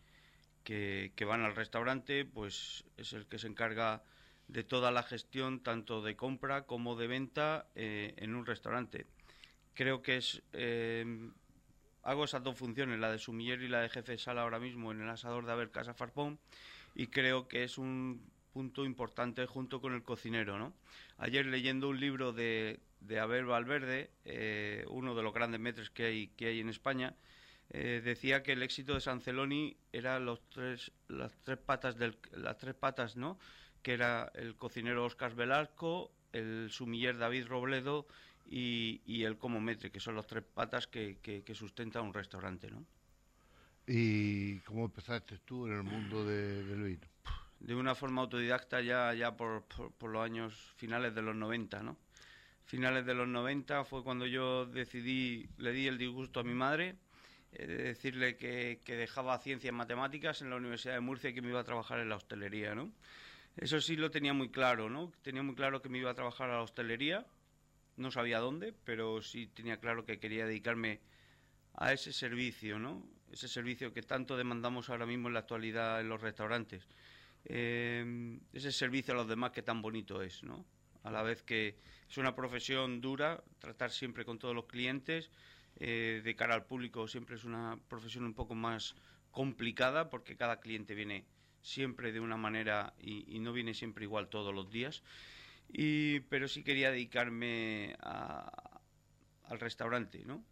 van 1.25 1.43
al 1.43 1.55
restaurante, 1.55 2.25
pues 2.25 2.85
es 2.97 3.13
el 3.13 3.27
que 3.27 3.39
se 3.39 3.47
encarga 3.47 4.03
de 4.49 4.65
toda 4.65 4.91
la 4.91 5.05
gestión, 5.05 5.63
tanto 5.63 6.03
de 6.03 6.17
compra 6.17 6.63
como 6.63 6.97
de 6.97 7.07
venta 7.07 7.69
eh, 7.77 8.15
en 8.17 8.35
un 8.35 8.47
restaurante. 8.47 9.07
Creo 9.75 10.03
que 10.03 10.17
es 10.17 10.43
eh, 10.53 11.31
hago 12.03 12.25
esas 12.25 12.43
dos 12.43 12.59
funciones, 12.59 12.99
la 12.99 13.13
de 13.13 13.21
sumiller 13.21 13.63
y 13.63 13.69
la 13.69 13.81
de 13.81 13.89
jefe 13.89 14.13
de 14.13 14.19
sala 14.19 14.43
ahora 14.43 14.59
mismo 14.59 14.91
en 14.91 15.03
el 15.03 15.09
asador 15.09 15.47
de 15.47 15.53
Abel 15.53 15.71
Casa 15.71 15.95
Farpón 15.95 16.41
y 16.95 17.07
creo 17.09 17.49
que 17.49 17.65
es 17.65 17.79
un 17.79 18.33
punto 18.53 18.85
importante 18.85 19.47
junto 19.47 19.81
con 19.81 19.95
el 19.95 20.03
cocinero, 20.03 20.59
¿no? 20.59 20.75
Ayer 21.19 21.47
leyendo 21.47 21.89
un 21.89 21.99
libro 21.99 22.33
de, 22.33 22.81
Abel 23.21 23.47
Valverde, 23.47 24.11
eh, 24.25 24.85
uno 24.89 25.15
de 25.15 25.23
los 25.23 25.33
grandes 25.33 25.61
metres 25.61 25.91
que 25.91 26.05
hay, 26.05 26.27
que 26.29 26.47
hay 26.47 26.61
en 26.61 26.69
España, 26.69 27.15
eh, 27.71 28.03
decía 28.05 28.43
que 28.43 28.53
el 28.53 28.63
éxito 28.63 28.95
de 28.95 29.01
Sanceloni 29.01 29.77
era 29.93 30.19
los 30.19 30.43
tres, 30.51 30.93
las 31.09 31.33
tres 31.43 31.59
patas 31.59 31.97
las 32.33 32.59
tres 32.59 32.75
patas, 32.75 33.17
¿no? 33.17 33.39
Que 33.83 33.95
era 33.95 34.31
el 34.35 34.57
cocinero 34.57 35.05
Oscar 35.05 35.35
Velasco, 35.35 36.13
el 36.33 36.69
sumiller 36.71 37.17
David 37.17 37.47
Robledo 37.47 38.07
y, 38.47 39.01
y 39.07 39.25
el 39.25 39.39
como 39.39 39.61
metre, 39.61 39.91
que 39.91 40.01
son 40.01 40.17
las 40.17 40.27
tres 40.27 40.45
patas 40.45 40.87
que, 40.87 41.19
que, 41.23 41.43
que 41.43 41.55
sustenta 41.55 42.03
un 42.03 42.13
restaurante, 42.13 42.71
¿no? 42.71 42.85
¿Y 43.87 44.61
cómo 44.61 44.85
empezaste 44.85 45.39
tú 45.39 45.67
en 45.67 45.73
el 45.77 45.83
mundo 45.83 46.25
de- 46.25 46.63
del 46.65 46.83
vino? 46.83 47.07
de 47.61 47.77
una 47.77 47.95
forma 47.95 48.23
autodidacta 48.23 48.81
ya, 48.81 49.15
ya 49.15 49.37
por, 49.37 49.63
por- 49.63 50.11
los 50.11 50.25
años 50.25 50.73
finales 50.77 51.15
de 51.15 51.23
los 51.23 51.37
90, 51.37 51.81
¿no? 51.81 51.97
Finales 52.67 53.07
de 53.07 53.15
los 53.15 53.29
90 53.29 53.85
fue 53.85 54.03
cuando 54.03 54.27
yo 54.27 54.67
decidí, 54.67 55.49
le 55.59 55.71
di 55.71 55.87
el 55.87 55.97
disgusto 55.97 56.41
a 56.41 56.43
mi 56.43 56.55
madre, 56.55 56.97
eh, 57.53 57.67
de 57.69 57.77
decirle 57.85 58.37
que, 58.37 58.81
que 58.85 58.97
dejaba 58.97 59.39
ciencias 59.39 59.73
matemáticas 59.73 60.43
en 60.43 60.51
la 60.51 60.57
Universidad 60.57 60.95
de 60.95 61.01
Murcia 61.01 61.31
y 61.31 61.35
que 61.35 61.41
me 61.43 61.51
iba 61.51 61.61
a 61.61 61.65
trabajar 61.65 62.01
en 62.01 62.09
la 62.09 62.17
hostelería, 62.17 62.75
¿no? 62.75 62.91
Eso 63.57 63.81
sí 63.81 63.95
lo 63.95 64.11
tenía 64.11 64.33
muy 64.33 64.49
claro, 64.49 64.91
¿no? 64.91 65.13
Tenía 65.23 65.45
muy 65.45 65.55
claro 65.55 65.83
que 65.83 65.89
me 65.89 65.99
iba 65.99 66.11
a 66.11 66.15
trabajar 66.15 66.51
a 66.51 66.55
la 66.57 66.63
hostelería, 66.63 67.25
no 67.97 68.11
sabía 68.11 68.41
dónde, 68.41 68.75
pero 68.85 69.23
sí 69.23 69.47
tenía 69.47 69.77
claro 69.79 70.05
que 70.05 70.19
quería 70.19 70.47
dedicarme 70.47 70.99
a 71.75 71.93
ese 71.93 72.13
servicio, 72.13 72.81
¿no? 72.81 73.07
Ese 73.33 73.49
servicio 73.49 73.93
que 73.93 74.03
tanto 74.03 74.37
demandamos 74.37 74.91
ahora 74.91 75.07
mismo 75.07 75.29
en 75.29 75.35
la 75.35 75.41
actualidad 75.41 76.01
en 76.01 76.09
los 76.09 76.21
restaurantes. 76.21 76.87
Eh, 77.47 78.39
ese 78.53 78.71
servicio 78.71 79.15
a 79.15 79.17
los 79.17 79.27
demás 79.27 79.53
que 79.53 79.63
tan 79.63 79.81
bonito 79.81 80.23
es, 80.23 80.45
¿no? 80.45 80.65
A 81.03 81.11
la 81.11 81.23
vez 81.23 81.43
que 81.43 81.79
es 82.09 82.19
una 82.19 82.37
profesión 82.37 83.01
dura, 83.01 83.43
tratar 83.59 83.91
siempre 83.91 84.25
con 84.27 84.39
todos 84.39 84.55
los 84.55 84.67
clientes, 84.67 85.31
eh, 85.81 86.21
de 86.23 86.37
cara 86.37 86.55
al 86.55 86.67
público 86.67 87.09
siempre 87.09 87.37
es 87.37 87.45
una 87.45 87.79
profesión 87.89 88.25
un 88.25 88.35
poco 88.35 88.55
más 88.55 88.95
complicada 89.31 90.11
porque 90.11 90.37
cada 90.37 90.61
cliente 90.61 90.95
viene 90.95 91.25
siempre 91.63 92.13
de 92.13 92.21
una 92.21 92.37
manera 92.37 92.93
y, 93.01 93.39
no 93.41 93.53
viene 93.53 93.73
siempre 93.73 94.05
igual 94.05 94.29
todos 94.29 94.55
los 94.55 94.71
días. 94.71 95.03
Y, 95.73 96.21
pero 96.21 96.49
sí 96.49 96.63
quería 96.63 96.91
dedicarme 96.91 97.97
al 98.03 99.59
restaurante, 99.59 100.23
¿no? 100.27 100.45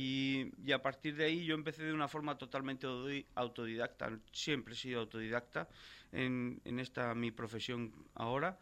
Y, 0.00 0.52
y 0.66 0.72
a 0.72 0.82
partir 0.86 1.12
de 1.16 1.24
ahí 1.26 1.44
yo 1.48 1.54
empecé 1.54 1.82
de 1.84 1.92
una 2.00 2.08
forma 2.14 2.36
totalmente 2.44 2.86
autodi- 2.86 3.26
autodidacta. 3.34 4.04
Siempre 4.32 4.74
he 4.74 4.76
sido 4.76 5.00
autodidacta 5.00 5.68
en, 6.12 6.60
en 6.64 6.78
esta 6.80 7.14
mi 7.14 7.30
profesión 7.40 7.80
ahora 8.14 8.58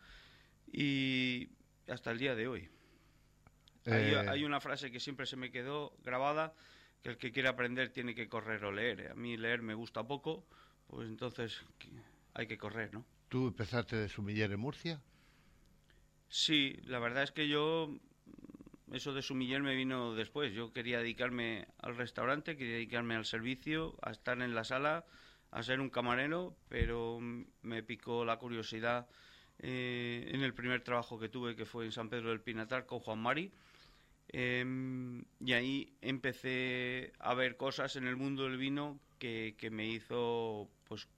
y 0.72 1.48
hasta 1.88 2.10
el 2.12 2.18
día 2.18 2.34
de 2.34 2.48
hoy. 2.48 2.68
Hay, 3.90 4.12
Eh, 4.12 4.22
hay 4.26 4.44
una 4.44 4.60
frase 4.60 4.90
que 4.90 5.00
siempre 5.00 5.26
se 5.26 5.36
me 5.36 5.50
quedó 5.50 5.96
grabada, 6.02 6.54
que 7.02 7.10
el 7.10 7.18
que 7.18 7.32
quiere 7.32 7.48
aprender 7.48 7.90
tiene 7.90 8.14
que 8.14 8.28
correr 8.28 8.64
o 8.64 8.72
leer. 8.72 9.10
A 9.10 9.14
mí 9.14 9.36
leer 9.36 9.62
me 9.62 9.74
gusta 9.74 10.06
poco, 10.06 10.46
pues 10.86 11.08
entonces 11.08 11.60
hay 12.34 12.46
que 12.46 12.58
correr, 12.58 12.92
¿no? 12.94 13.04
¿Tú 13.28 13.48
empezaste 13.48 13.96
de 13.96 14.08
sumiller 14.08 14.50
en 14.52 14.60
Murcia? 14.60 15.02
Sí, 16.28 16.76
la 16.84 16.98
verdad 16.98 17.22
es 17.22 17.32
que 17.32 17.48
yo 17.48 17.88
eso 18.94 19.12
de 19.12 19.22
sumiller 19.22 19.60
me 19.60 19.74
vino 19.74 20.14
después. 20.14 20.52
Yo 20.52 20.72
quería 20.72 20.98
dedicarme 20.98 21.66
al 21.78 21.96
restaurante, 21.96 22.56
quería 22.56 22.74
dedicarme 22.74 23.16
al 23.16 23.24
servicio, 23.24 23.96
a 24.02 24.12
estar 24.12 24.40
en 24.40 24.54
la 24.54 24.62
sala, 24.62 25.04
a 25.50 25.62
ser 25.62 25.80
un 25.80 25.90
camarero, 25.90 26.56
pero 26.68 27.18
me 27.20 27.82
picó 27.82 28.24
la 28.24 28.36
curiosidad 28.38 29.08
eh, 29.58 30.30
en 30.32 30.42
el 30.42 30.54
primer 30.54 30.82
trabajo 30.82 31.18
que 31.18 31.28
tuve, 31.28 31.56
que 31.56 31.64
fue 31.64 31.84
en 31.84 31.92
San 31.92 32.08
Pedro 32.08 32.30
del 32.30 32.40
Pinatar 32.40 32.86
con 32.86 33.00
Juan 33.00 33.18
Mari. 33.18 33.52
Em, 34.28 35.24
y 35.40 35.52
ahí 35.52 35.96
empecé 36.00 37.12
a 37.18 37.34
ver 37.34 37.56
cosas 37.56 37.96
en 37.96 38.06
el 38.06 38.16
mundo 38.16 38.44
del 38.44 38.56
vino 38.56 38.98
que, 39.18 39.54
que 39.58 39.70
me 39.70 39.86
hizo 39.86 40.68
pues 40.88 41.08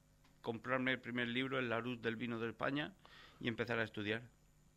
comprarme 0.41 0.91
el 0.91 0.99
primer 0.99 1.27
libro, 1.27 1.59
El 1.59 1.69
Laruz 1.69 2.01
del 2.01 2.15
vino 2.15 2.39
de 2.39 2.49
España, 2.49 2.93
y 3.39 3.47
empezar 3.47 3.79
a 3.79 3.83
estudiar. 3.83 4.23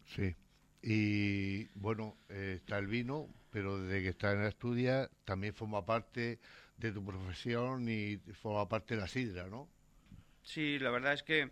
Sí. 0.05 0.35
Y 0.83 1.65
bueno, 1.75 2.17
eh, 2.29 2.55
está 2.57 2.79
el 2.79 2.87
vino, 2.87 3.29
pero 3.51 3.81
desde 3.81 4.03
que 4.03 4.09
está 4.09 4.33
en 4.33 4.41
Asturias 4.41 5.11
también 5.25 5.55
forma 5.55 5.85
parte 5.85 6.39
de 6.79 6.93
tu 6.93 7.05
profesión 7.05 7.89
y 7.89 8.17
forma 8.33 8.69
parte 8.69 8.95
de 8.95 9.01
la 9.03 9.09
sidra, 9.09 9.49
¿no? 9.49 9.69
Sí, 10.43 10.79
la 10.79 10.91
verdad 10.91 11.13
es 11.13 11.23
que 11.23 11.51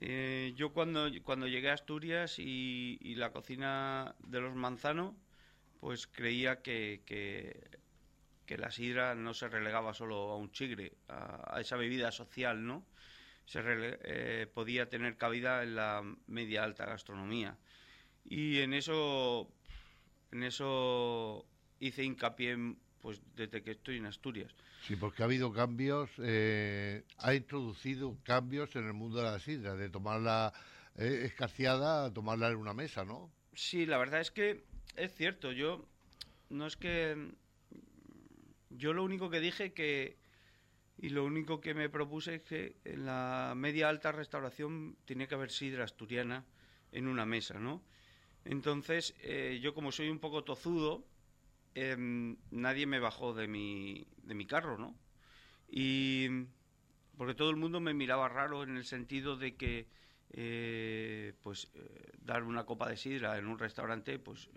eh, 0.00 0.52
yo 0.56 0.72
cuando, 0.72 1.08
cuando 1.22 1.46
llegué 1.46 1.70
a 1.70 1.74
Asturias 1.74 2.38
y, 2.38 3.14
la 3.14 3.30
cocina 3.30 4.16
de 4.18 4.40
los 4.40 4.54
Manzano, 4.54 5.16
pues 5.80 6.08
creía 6.08 6.60
que, 6.62 7.02
que, 7.06 7.78
la 8.58 8.70
sidra 8.70 9.14
no 9.14 9.32
se 9.32 9.48
relegaba 9.48 9.94
solo 9.94 10.30
a 10.30 10.36
un 10.36 10.50
chigre, 10.50 10.92
a, 11.08 11.58
esa 11.60 11.76
bebida 11.76 12.12
social, 12.12 12.66
¿no? 12.66 12.84
Se 13.46 13.60
eh, 13.64 14.46
podía 14.52 14.90
tener 14.90 15.16
cabida 15.16 15.62
en 15.62 15.76
la 15.76 16.02
media 16.26 16.64
alta 16.64 16.84
gastronomía. 16.84 17.56
Y 18.24 18.60
en 18.60 18.74
eso, 18.74 19.48
en 20.30 20.42
eso 20.42 21.46
hice 21.80 22.04
hincapié 22.04 22.56
pues 23.00 23.20
desde 23.34 23.62
que 23.62 23.72
estoy 23.72 23.96
en 23.96 24.06
Asturias. 24.06 24.54
Sí, 24.86 24.94
porque 24.96 25.22
ha 25.22 25.26
habido 25.26 25.52
cambios, 25.52 26.08
eh, 26.18 27.02
ha 27.18 27.34
introducido 27.34 28.16
cambios 28.22 28.74
en 28.76 28.86
el 28.86 28.92
mundo 28.92 29.18
de 29.18 29.24
la 29.24 29.40
sidra, 29.40 29.74
de 29.74 29.90
tomarla 29.90 30.52
eh, 30.96 31.22
escarciada 31.24 32.06
a 32.06 32.12
tomarla 32.12 32.48
en 32.48 32.56
una 32.56 32.74
mesa, 32.74 33.04
¿no? 33.04 33.30
Sí, 33.54 33.86
la 33.86 33.98
verdad 33.98 34.20
es 34.20 34.30
que 34.30 34.64
es 34.96 35.12
cierto, 35.14 35.50
yo 35.50 35.84
no 36.48 36.66
es 36.66 36.76
que 36.76 37.32
yo 38.70 38.92
lo 38.92 39.02
único 39.02 39.30
que 39.30 39.40
dije 39.40 39.72
que 39.72 40.16
y 40.98 41.08
lo 41.08 41.24
único 41.24 41.60
que 41.60 41.74
me 41.74 41.88
propuse 41.88 42.36
es 42.36 42.42
que 42.42 42.76
en 42.84 43.06
la 43.06 43.54
media 43.56 43.88
alta 43.88 44.12
restauración 44.12 44.96
tiene 45.04 45.26
que 45.26 45.34
haber 45.34 45.50
sidra 45.50 45.84
asturiana 45.84 46.44
en 46.92 47.08
una 47.08 47.26
mesa, 47.26 47.58
¿no? 47.58 47.82
Entonces, 48.44 49.14
eh, 49.20 49.60
yo 49.62 49.74
como 49.74 49.92
soy 49.92 50.08
un 50.08 50.18
poco 50.18 50.44
tozudo, 50.44 51.04
em, 51.74 52.36
nadie 52.50 52.86
me 52.86 52.98
bajó 52.98 53.34
de 53.34 53.46
mi, 53.48 54.06
de 54.22 54.34
mi 54.34 54.46
carro, 54.46 54.78
¿no? 54.78 54.96
Y 55.68 56.28
porque 57.16 57.34
todo 57.34 57.50
el 57.50 57.56
mundo 57.56 57.80
me 57.80 57.94
miraba 57.94 58.28
raro 58.28 58.62
en 58.62 58.76
el 58.76 58.84
sentido 58.84 59.36
de 59.36 59.54
que, 59.56 59.88
eh, 60.30 61.34
pues, 61.42 61.68
eh, 61.74 62.12
dar 62.20 62.42
una 62.42 62.64
copa 62.64 62.88
de 62.88 62.96
sidra 62.96 63.38
en 63.38 63.46
un 63.46 63.58
restaurante, 63.58 64.18
pues, 64.18 64.50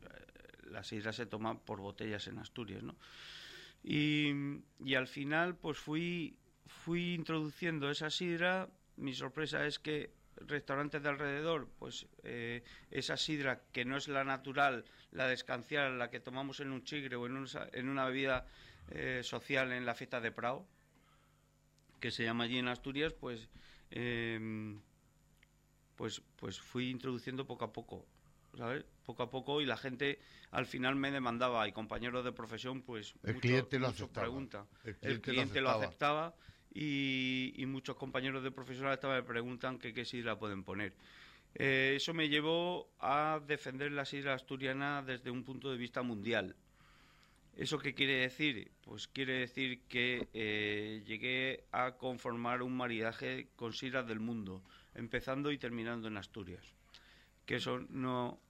la 0.64 0.84
sidra 0.84 1.14
se 1.14 1.26
toma 1.26 1.60
por 1.64 1.80
botellas 1.80 2.28
en 2.28 2.40
Asturias, 2.40 2.84
¿no? 2.84 2.96
Y, 3.84 4.32
y 4.84 4.96
al 4.96 5.08
final, 5.08 5.56
pues, 5.56 5.78
fui, 5.78 6.38
fui 6.66 7.14
introduciendo 7.14 7.90
esa 7.92 8.10
sidra. 8.10 8.70
Mi 8.98 9.14
sorpresa 9.14 9.66
es 9.68 9.78
que 9.78 10.12
restaurantes 10.38 11.02
de 11.02 11.10
alrededor, 11.10 11.68
pues 11.80 12.08
eh, 12.24 12.64
esa 12.92 13.18
sidra 13.18 13.62
que 13.72 13.86
no 13.86 13.98
es 13.98 14.08
la 14.08 14.24
natural, 14.24 14.86
la 15.12 15.28
descanciar, 15.28 15.92
la 15.92 16.10
que 16.10 16.20
tomamos 16.20 16.60
en 16.60 16.72
un 16.72 16.84
chigre 16.84 17.16
o 17.16 17.26
en, 17.26 17.38
un, 17.38 17.48
en 17.74 17.90
una 17.90 18.06
bebida 18.06 18.46
eh, 18.92 19.22
social 19.24 19.72
en 19.72 19.86
la 19.86 19.96
fiesta 19.96 20.20
de 20.22 20.32
Prado, 20.32 20.66
que 22.00 22.12
se 22.12 22.24
llama 22.24 22.44
allí 22.44 22.58
en 22.58 22.68
Asturias, 22.68 23.14
pues, 23.14 23.48
eh, 23.92 24.78
pues, 25.96 26.22
pues 26.36 26.60
fui 26.60 26.90
introduciendo 26.90 27.48
poco 27.48 27.66
a 27.66 27.74
poco, 27.74 28.06
¿sabes? 28.58 28.86
Poco 29.06 29.24
a 29.24 29.30
poco 29.30 29.62
y 29.62 29.66
la 29.66 29.78
gente 29.78 30.20
al 30.52 30.66
final 30.66 30.96
me 30.96 31.12
demandaba 31.12 31.68
y 31.68 31.72
compañeros 31.72 32.24
de 32.26 32.32
profesión, 32.32 32.82
pues 32.82 33.16
el 33.24 33.36
mucho, 33.36 33.42
cliente 33.42 33.80
lo 33.80 33.88
aceptaba. 33.88 34.26
pregunta. 34.26 34.68
El 34.84 34.98
El 35.02 35.22
cliente 35.22 35.62
lo 35.62 35.70
aceptaba. 35.70 36.36
Y, 36.76 37.66
muchos 37.68 37.96
compañeros 37.96 38.44
de 38.44 38.52
profesionales 38.52 39.00
me 39.04 39.24
preguntan 39.24 39.80
que 39.80 39.94
qué 39.94 40.04
sidra 40.04 40.38
pueden 40.38 40.64
poner. 40.64 40.94
Eh, 41.56 41.94
eso 41.96 42.14
me 42.14 42.28
llevó 42.28 42.90
a 43.00 43.40
defender 43.48 43.94
la 43.94 44.04
sidra 44.04 44.34
asturiana 44.34 45.02
desde 45.02 45.32
un 45.32 45.46
punto 45.46 45.72
de 45.72 45.78
vista 45.78 46.02
mundial. 46.04 46.56
¿Eso 47.56 47.80
qué 47.80 47.94
quiere 47.94 48.18
decir? 48.18 48.72
Pues 48.82 49.08
quiere 49.08 49.40
decir 49.40 49.84
que 49.88 50.28
eh, 50.34 51.02
llegué 51.06 51.64
a 51.72 51.94
conformar 51.94 52.62
un 52.62 52.76
maridaje 52.76 53.48
con 53.56 53.72
sidras 53.72 54.06
del 54.06 54.20
mundo, 54.20 54.62
empezando 54.94 55.54
y 55.54 55.58
terminando 55.58 56.10
en 56.10 56.18
Asturias. 56.18 56.66
Que 57.46 57.56
eso 57.56 57.80
no 57.90 58.42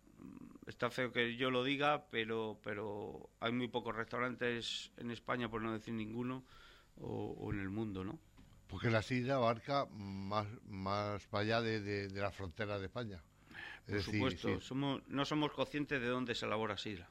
está 0.65 0.89
feo 0.89 1.11
que 1.11 1.35
yo 1.35 1.51
lo 1.51 1.63
diga, 1.63 2.07
pero, 2.09 2.59
pero 2.63 3.29
hay 3.39 3.51
muy 3.51 3.67
pocos 3.67 3.95
restaurantes 3.95 4.91
en 4.97 5.11
España, 5.11 5.47
por 5.47 5.61
no 5.61 5.73
decir 5.73 5.93
ninguno, 5.93 6.43
o, 6.99 7.35
o 7.37 7.53
en 7.53 7.59
el 7.59 7.69
mundo, 7.69 8.03
¿no? 8.03 8.19
Porque 8.67 8.89
la 8.89 9.01
sidra 9.01 9.35
abarca 9.35 9.85
más, 9.91 10.47
más 10.67 11.25
para 11.27 11.43
allá 11.43 11.61
de, 11.61 11.81
de, 11.81 12.07
de 12.07 12.21
la 12.21 12.31
frontera 12.31 12.79
de 12.79 12.85
España. 12.87 13.21
Es 13.51 13.85
Por 13.85 13.95
decir, 13.95 14.13
supuesto, 14.15 14.59
sí. 14.59 14.67
somos, 14.67 15.01
no 15.07 15.25
somos 15.25 15.51
conscientes 15.51 16.01
de 16.01 16.07
dónde 16.07 16.33
se 16.35 16.45
elabora 16.45 16.77
sidra. 16.77 17.07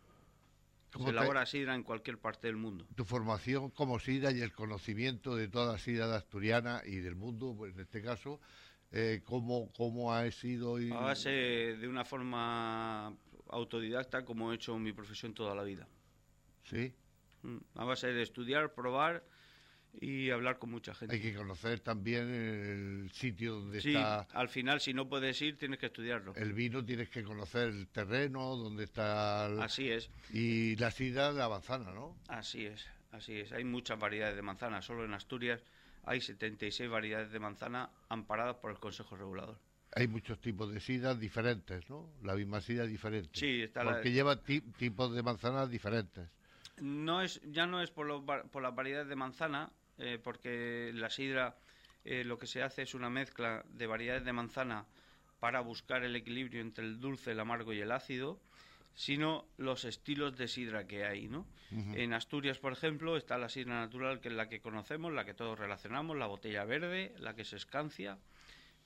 ¿Cómo 0.93 1.07
Se 1.07 1.11
elabora 1.13 1.47
sidra 1.47 1.75
en 1.75 1.83
cualquier 1.83 2.19
parte 2.19 2.47
del 2.47 2.57
mundo. 2.57 2.87
tu 2.95 3.05
formación 3.05 3.71
como 3.71 3.99
sidra 3.99 4.31
y 4.33 4.41
el 4.41 4.53
conocimiento 4.53 5.35
de 5.37 5.49
toda 5.49 5.73
la 5.73 5.79
sidra 5.79 6.07
de 6.09 6.17
asturiana 6.17 6.83
y 6.85 6.97
del 6.97 7.15
mundo, 7.17 7.55
pues, 7.57 7.75
en 7.75 7.81
este 7.81 8.01
caso, 8.03 8.41
eh, 8.93 9.23
cómo, 9.25 9.73
cómo 9.77 10.13
ha 10.13 10.29
sido... 10.31 10.81
y- 10.81 10.93
A 10.93 10.97
base 11.01 11.31
de 11.31 11.89
una 11.89 12.05
forma 12.05 13.13
autodidacta, 13.49 14.25
como 14.25 14.53
he 14.53 14.57
hecho 14.57 14.75
en 14.77 14.83
mi 14.83 14.93
profesión 14.93 15.35
toda 15.35 15.55
la 15.55 15.63
vida. 15.63 15.87
Sí, 16.65 16.95
Mm, 17.43 17.59
A 17.75 17.85
base 17.85 18.13
de 18.13 18.23
estudiar, 18.23 18.73
probar 18.75 19.23
y 20.01 20.31
hablar 20.31 20.59
con 20.59 20.71
mucha 20.71 20.95
gente. 20.95 21.15
hay 21.15 21.21
que 21.23 21.35
conocer 21.35 21.81
también 21.81 22.29
el 22.29 23.11
sitio 23.13 23.55
donde 23.55 23.81
Sí, 23.81 23.89
está 23.95 24.21
al 24.33 24.49
final, 24.49 24.81
si 24.81 24.93
no 24.93 25.09
puedes 25.09 25.41
ir, 25.43 25.57
tienes 25.57 25.79
que 25.79 25.87
estudiarlo. 25.87 26.35
el 26.37 26.53
vino, 26.53 26.85
tienes 26.85 27.09
que 27.09 27.23
conocer 27.23 27.69
el 27.69 27.89
terreno, 27.89 28.57
donde 28.57 28.85
está... 28.85 29.47
el- 29.47 29.61
Así 29.61 29.89
es, 29.91 30.11
Y 30.33 30.77
la 30.77 30.91
sidra, 30.91 31.33
la 31.33 31.49
manzana, 31.49 31.93
¿no? 31.93 32.17
así 32.29 32.67
es, 32.67 32.87
así 33.13 33.41
es. 33.41 33.53
Hay 33.53 33.65
muchas 33.65 33.99
variedades 33.99 34.37
de 34.37 34.43
manzana. 34.43 34.83
Solo 34.83 35.05
en 35.05 35.15
Asturias 35.15 35.63
hay 36.05 36.21
76 36.21 36.91
variedades 36.91 37.31
de 37.33 37.39
manzana 37.41 37.91
amparadas 38.09 38.57
por 38.57 38.71
el 38.71 38.79
Consejo 38.79 39.17
Regulador. 39.17 39.59
Hay 39.97 40.09
muchos 40.09 40.41
tipos 40.41 40.73
de 40.73 40.81
sidras 40.81 41.21
diferentes, 41.21 41.89
¿no? 41.89 42.11
La 42.25 42.35
misma 42.35 42.61
sidra 42.61 42.85
diferente. 42.85 43.31
Sí, 43.33 43.63
está 43.63 43.85
la- 43.85 43.93
Porque 43.93 44.11
lleva 44.11 44.43
ti- 44.43 44.61
tipos 44.77 45.15
de 45.15 45.23
manzanas 45.23 45.71
diferentes. 45.71 46.29
No 46.81 47.23
es, 47.23 47.41
ya 47.45 47.67
no 47.67 47.81
es 47.81 47.93
por, 47.93 48.05
los 48.07 48.25
por 48.51 48.61
las 48.61 48.75
variedades 48.75 49.07
de 49.09 49.15
manzana, 49.15 49.71
eh, 49.99 50.19
porque 50.23 50.91
la 50.95 51.11
sidra 51.11 51.57
eh, 52.05 52.25
lo 52.25 52.39
que 52.39 52.47
se 52.47 52.63
hace 52.63 52.83
es 52.83 52.95
una 52.95 53.11
mezcla 53.11 53.65
de 53.69 53.87
variedades 53.87 54.25
de 54.25 54.33
manzana 54.33 54.87
para 55.41 55.61
buscar 55.61 56.05
el 56.05 56.17
equilibrio 56.17 56.61
entre 56.61 56.85
el 56.85 57.01
dulce, 57.01 57.33
el 57.33 57.41
amargo 57.41 57.73
y 57.73 57.81
el 57.81 57.93
ácido, 57.93 58.41
sino 58.95 59.47
los 59.57 59.85
estilos 59.85 60.37
de 60.37 60.49
sidra 60.49 60.87
que 60.87 61.05
hay, 61.05 61.29
¿no? 61.29 61.47
En 61.71 62.13
Asturias, 62.13 62.59
por 62.59 62.73
ejemplo, 62.73 63.17
está 63.17 63.37
la 63.37 63.49
sidra 63.49 63.75
natural, 63.81 64.21
que 64.21 64.29
es 64.29 64.35
la 64.35 64.49
que 64.49 64.61
conocemos, 64.61 65.13
la 65.13 65.25
que 65.25 65.35
todos 65.35 65.59
relacionamos, 65.59 66.17
la 66.17 66.29
botella 66.29 66.65
verde, 66.65 67.13
la 67.19 67.35
que 67.35 67.45
se 67.45 67.57
escancia, 67.57 68.17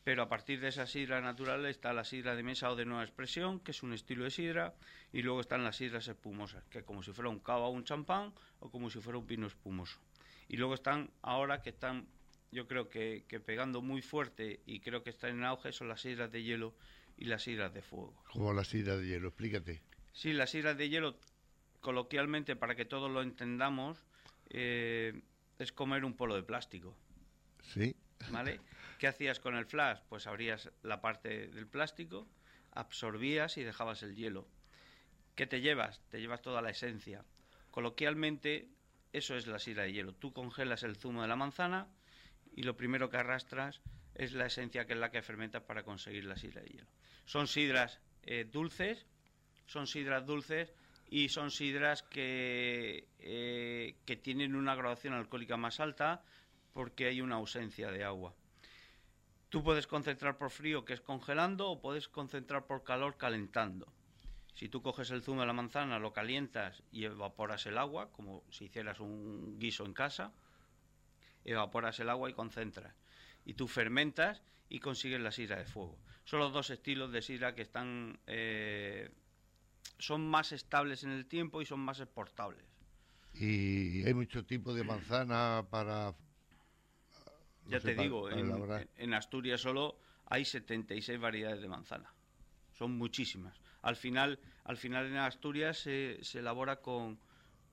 pero 0.05 0.23
a 0.23 0.29
partir 0.31 0.59
de 0.61 0.69
esa 0.69 0.87
sidra 0.87 1.21
natural 1.21 1.67
está 1.67 1.93
la 1.93 2.05
sidra 2.05 2.35
de 2.35 2.43
mesa 2.43 2.71
o 2.71 2.77
de 2.77 2.87
nueva 2.87 3.05
expresión, 3.05 3.61
que 3.61 3.73
es 3.73 3.83
un 3.83 3.93
estilo 3.93 4.25
de 4.25 4.31
sidra, 4.31 4.75
y 5.13 5.21
luego 5.21 5.41
están 5.43 5.65
las 5.65 5.77
sidras 5.77 6.09
espumosas, 6.09 6.65
que 6.71 6.79
es 6.79 6.85
como 6.85 7.03
si 7.03 7.13
fuera 7.13 7.29
un 7.29 7.41
cava 7.41 7.67
o 7.67 7.71
un 7.71 7.85
champán, 7.85 8.33
o 8.61 8.71
como 8.71 8.89
si 8.89 9.01
fuera 9.01 9.19
un 9.19 9.27
vino 9.27 9.47
espumoso. 9.47 10.01
Y 10.49 10.57
luego 10.57 10.75
están 10.75 11.11
ahora 11.23 11.63
que 11.63 11.71
están, 11.71 12.09
yo 12.51 12.67
creo 12.67 12.89
que, 12.89 13.25
que 13.29 13.39
pegando 13.39 13.83
muy 13.83 14.03
fuerte 14.03 14.61
y 14.67 14.81
creo 14.81 15.03
que 15.03 15.11
están 15.11 15.31
en 15.31 15.45
auge, 15.45 15.73
son 15.73 15.89
las 15.89 16.01
sidras 16.01 16.33
de 16.33 16.43
hielo 16.43 16.75
y 17.17 17.27
las 17.27 17.43
sidras 17.43 17.73
de 17.75 17.83
fuego. 17.83 18.15
Como 18.33 18.53
la 18.53 18.65
sidra 18.65 18.97
de 18.97 19.07
hielo, 19.07 19.29
explícate. 19.29 19.83
Sí, 20.13 20.33
las 20.33 20.51
sidras 20.51 20.77
de 20.79 20.89
hielo, 20.89 21.19
coloquialmente, 21.81 22.57
para 22.57 22.75
que 22.75 22.85
todos 22.85 23.11
lo 23.11 23.23
entendamos, 23.23 24.05
eh, 24.51 25.21
es 25.59 25.73
comer 25.73 26.05
un 26.05 26.15
polo 26.15 26.35
de 26.35 26.43
plástico. 26.43 26.97
Sí. 27.63 27.95
¿Vale? 28.31 28.61
¿Qué 28.99 29.07
hacías 29.07 29.39
con 29.39 29.55
el 29.55 29.67
flash? 29.67 30.01
Pues 30.09 30.27
abrías 30.27 30.71
la 30.83 31.01
parte 31.01 31.49
del 31.49 31.67
plástico, 31.67 32.27
absorbías 32.73 33.57
y 33.59 33.63
dejabas 33.63 34.03
el 34.03 34.17
hielo. 34.17 34.49
¿Qué 35.35 35.47
te 35.47 35.61
llevas? 35.61 36.03
Te 36.09 36.21
llevas 36.21 36.43
toda 36.43 36.63
la 36.63 36.71
esencia. 36.71 37.25
Coloquialmente, 37.71 38.69
eso 39.13 39.37
es 39.37 39.47
la 39.47 39.59
sidra 39.59 39.85
de 39.85 39.93
hielo. 39.93 40.13
Tú 40.15 40.33
congelas 40.33 40.83
el 40.83 40.97
zumo 40.97 41.23
de 41.23 41.29
la 41.29 41.37
manzana 41.37 41.89
y 42.55 42.63
lo 42.63 42.77
primero 42.77 43.11
que 43.11 43.17
arrastras 43.17 43.81
es 44.15 44.33
la 44.33 44.47
esencia 44.47 44.87
que 44.87 44.95
es 44.95 44.99
la 44.99 45.11
que 45.11 45.23
fermentas 45.23 45.63
para 45.63 45.83
conseguir 45.83 46.25
la 46.25 46.37
sidra 46.37 46.63
de 46.63 46.69
hielo. 46.69 46.89
Son 47.25 47.47
sidras 47.47 48.01
eh, 48.23 48.45
dulces, 48.51 49.07
son 49.67 49.87
sidras 49.87 50.27
dulces 50.27 50.73
y 51.09 51.29
son 51.29 51.51
sidras 51.51 52.03
que, 52.03 53.09
eh, 53.19 53.97
que 54.05 54.17
tienen 54.17 54.55
una 54.55 54.75
graduación 54.75 55.15
alcohólica 55.15 55.57
más 55.57 55.81
alta 55.81 56.23
porque 56.73 57.07
hay 57.07 57.21
una 57.21 57.37
ausencia 57.37 57.91
de 57.91 58.05
agua. 58.05 58.35
Tú 59.49 59.63
puedes 59.63 59.87
concentrar 59.87 60.37
por 60.37 60.51
frío, 60.51 60.85
que 60.85 60.93
es 60.93 61.01
congelando, 61.01 61.71
o 61.71 61.81
puedes 61.81 62.09
concentrar 62.09 62.67
por 62.67 62.85
calor, 62.85 63.17
calentando. 63.17 63.91
Si 64.59 64.69
tú 64.69 64.83
coges 64.83 65.13
el 65.13 65.23
zumo 65.23 65.43
de 65.43 65.47
la 65.47 65.53
manzana, 65.53 66.01
lo 66.01 66.13
calientas 66.13 66.83
y 66.91 67.05
evaporas 67.05 67.65
el 67.67 67.79
agua, 67.79 68.11
como 68.11 68.43
si 68.51 68.65
hicieras 68.65 68.99
un 68.99 69.57
guiso 69.61 69.87
en 69.87 69.95
casa, 69.95 70.33
evaporas 71.45 72.01
el 72.01 72.09
agua 72.11 72.29
y 72.29 72.33
concentras. 72.33 72.93
Y 73.45 73.55
tú 73.55 73.69
fermentas 73.69 74.43
y 74.69 74.81
consigues 74.81 75.21
la 75.21 75.31
sidra 75.31 75.59
de 75.59 75.65
fuego. 75.65 75.97
Son 76.25 76.41
los 76.41 76.53
dos 76.53 76.71
estilos 76.71 77.13
de 77.13 77.23
sidra 77.23 77.55
que 77.55 77.63
están 77.63 78.19
eh, 78.27 79.11
son 79.97 80.29
más 80.29 80.51
estables 80.51 81.05
en 81.05 81.11
el 81.11 81.27
tiempo 81.27 81.63
y 81.63 81.65
son 81.65 81.79
más 81.79 82.01
exportables. 82.01 82.65
Y 83.35 84.03
hay 84.05 84.13
muchos 84.13 84.45
tipos 84.45 84.75
de 84.75 84.83
manzana 84.83 85.65
para... 85.71 86.17
no 87.65 87.71
ya 87.71 87.79
sé, 87.79 87.91
te 87.91 87.95
para- 87.95 88.03
digo, 88.03 88.29
para 88.29 88.83
en, 88.83 88.89
en 88.97 89.15
Asturias 89.15 89.61
solo 89.61 90.01
hay 90.27 90.45
76 90.45 91.21
variedades 91.21 91.61
de 91.61 91.69
manzana. 91.69 92.13
Son 92.77 92.99
muchísimas. 92.99 93.57
Al 93.83 93.97
final, 93.97 94.39
al 94.65 94.77
final 94.77 95.07
en 95.07 95.17
Asturias 95.17 95.79
se, 95.79 96.19
se 96.23 96.41
elabora 96.41 96.81
con, 96.81 97.19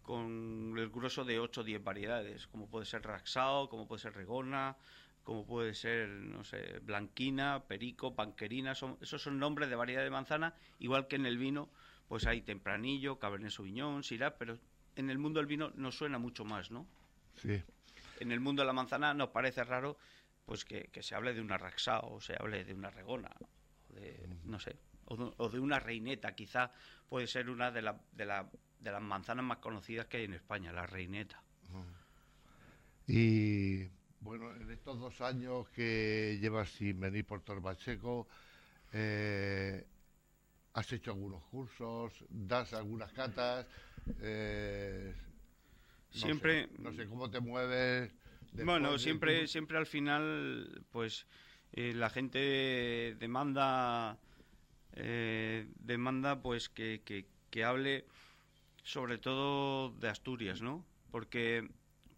con 0.01 0.75
el 0.77 0.89
grueso 0.89 1.25
de 1.25 1.39
8 1.39 1.61
o 1.61 1.63
10 1.63 1.83
variedades, 1.83 2.47
como 2.47 2.69
puede 2.69 2.85
ser 2.85 3.03
Raxao, 3.03 3.69
como 3.69 3.87
puede 3.87 4.01
ser 4.01 4.13
Regona, 4.13 4.77
como 5.23 5.45
puede 5.45 5.73
ser, 5.73 6.07
no 6.07 6.43
sé, 6.43 6.79
Blanquina, 6.83 7.63
Perico, 7.67 8.15
Panquerina, 8.15 8.75
son, 8.75 8.97
esos 9.01 9.23
son 9.23 9.39
nombres 9.39 9.69
de 9.69 9.75
variedad 9.75 10.03
de 10.03 10.11
manzana, 10.11 10.53
igual 10.77 11.07
que 11.07 11.15
en 11.15 11.25
el 11.25 11.39
vino, 11.39 11.69
pues 12.07 12.27
hay 12.27 12.41
Tempranillo, 12.41 13.17
Cabernet 13.17 13.51
Sauvignon, 13.51 14.03
Syrah, 14.03 14.37
pero 14.37 14.59
en 14.95 15.09
el 15.09 15.17
mundo 15.17 15.39
del 15.39 15.47
vino 15.47 15.71
nos 15.75 15.97
suena 15.97 16.19
mucho 16.19 16.45
más, 16.45 16.69
¿no? 16.69 16.87
Sí. 17.37 17.61
En 18.19 18.31
el 18.31 18.39
mundo 18.39 18.61
de 18.61 18.67
la 18.67 18.73
manzana 18.73 19.15
nos 19.15 19.29
parece 19.29 19.63
raro 19.63 19.97
pues 20.45 20.63
que, 20.63 20.89
que 20.91 21.01
se 21.01 21.15
hable 21.15 21.33
de 21.33 21.41
una 21.41 21.57
raxá 21.57 22.01
o 22.01 22.21
se 22.21 22.35
hable 22.39 22.63
de 22.63 22.75
una 22.75 22.91
regona, 22.91 23.31
o 23.39 23.93
de, 23.93 24.29
no 24.43 24.59
sé, 24.59 24.77
o 25.07 25.49
de, 25.49 25.59
una 25.59 25.79
reineta, 25.79 26.33
quizá 26.35 26.71
puede 27.07 27.27
ser 27.27 27.49
una 27.49 27.71
de, 27.71 27.81
la, 27.81 27.99
de, 28.11 28.25
la, 28.25 28.49
de 28.79 28.91
las 28.91 29.01
manzanas 29.01 29.45
más 29.45 29.57
conocidas 29.59 30.07
que 30.07 30.17
hay 30.17 30.23
en 30.25 30.33
España, 30.33 30.71
la 30.71 30.85
reineta. 30.85 31.41
Y 33.07 33.87
bueno, 34.21 34.51
en 34.55 34.71
estos 34.71 34.99
dos 34.99 35.21
años 35.21 35.67
que 35.69 36.37
llevas 36.41 36.69
sin 36.69 36.99
venir 36.99 37.25
por 37.25 37.41
Torbacheco, 37.41 38.27
eh, 38.93 39.85
has 40.73 40.91
hecho 40.91 41.11
algunos 41.11 41.43
cursos, 41.45 42.13
das 42.29 42.73
algunas 42.73 43.11
catas. 43.13 43.67
eh, 44.21 45.13
no 46.13 46.19
Siempre- 46.19 46.67
sé, 46.67 46.71
no 46.79 46.93
sé 46.93 47.07
cómo 47.07 47.29
te 47.29 47.39
mueves. 47.39 48.11
Bueno, 48.63 48.97
siempre, 48.97 49.47
siempre 49.47 49.77
al 49.77 49.85
final, 49.85 50.85
pues 50.91 51.27
eh, 51.73 51.93
la 51.93 52.09
gente 52.09 53.15
demanda, 53.19 54.17
eh, 54.95 55.67
demanda, 55.75 56.41
pues 56.41 56.69
que, 56.69 57.01
que, 57.03 57.63
hable 57.63 58.05
sobre 58.83 59.17
todo 59.17 59.91
de 59.91 60.09
Asturias, 60.09 60.61
¿no? 60.61 60.85
Porque, 61.11 61.69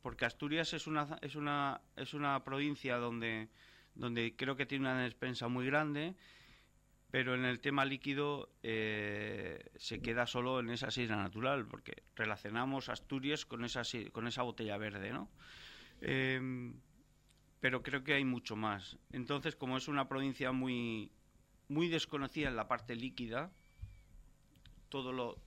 porque 0.02 0.26
Asturias 0.26 0.74
es 0.74 0.88
una, 0.88 1.18
es 1.22 1.36
una, 1.36 1.82
es 1.96 2.14
una 2.14 2.44
provincia 2.44 2.98
donde, 2.98 3.50
donde 3.96 4.36
creo 4.36 4.56
que 4.56 4.66
tiene 4.66 4.86
una 4.86 5.02
despensa 5.02 5.48
muy 5.48 5.66
grande, 5.66 6.16
pero 7.12 7.36
en 7.36 7.46
el 7.46 7.60
tema 7.60 7.86
líquido 7.86 8.50
eh, 8.64 9.64
se 9.76 10.02
queda 10.02 10.26
solo 10.28 10.60
en 10.60 10.70
esa 10.70 10.92
sidra 10.92 11.16
natural, 11.16 11.68
porque 11.68 12.04
relacionamos 12.16 12.90
Asturias 12.90 13.46
con 13.46 13.64
esa, 13.64 13.84
con 14.12 14.28
esa 14.28 14.42
botella 14.42 14.78
verde, 14.78 15.14
¿no? 15.14 15.30
Eh, 16.02 16.72
pero 17.60 17.82
creo 17.82 18.04
que 18.04 18.14
hay 18.14 18.26
mucho 18.26 18.56
más. 18.56 18.98
Entonces, 19.12 19.56
como 19.56 19.78
es 19.78 19.88
una 19.88 20.08
provincia 20.08 20.52
muy, 20.52 21.12
muy 21.70 21.88
desconocida 21.90 22.48
en 22.50 22.56
la 22.56 22.68
parte 22.68 22.96
líquida, 22.96 23.52
todo 24.90 25.12
lo, 25.12 25.38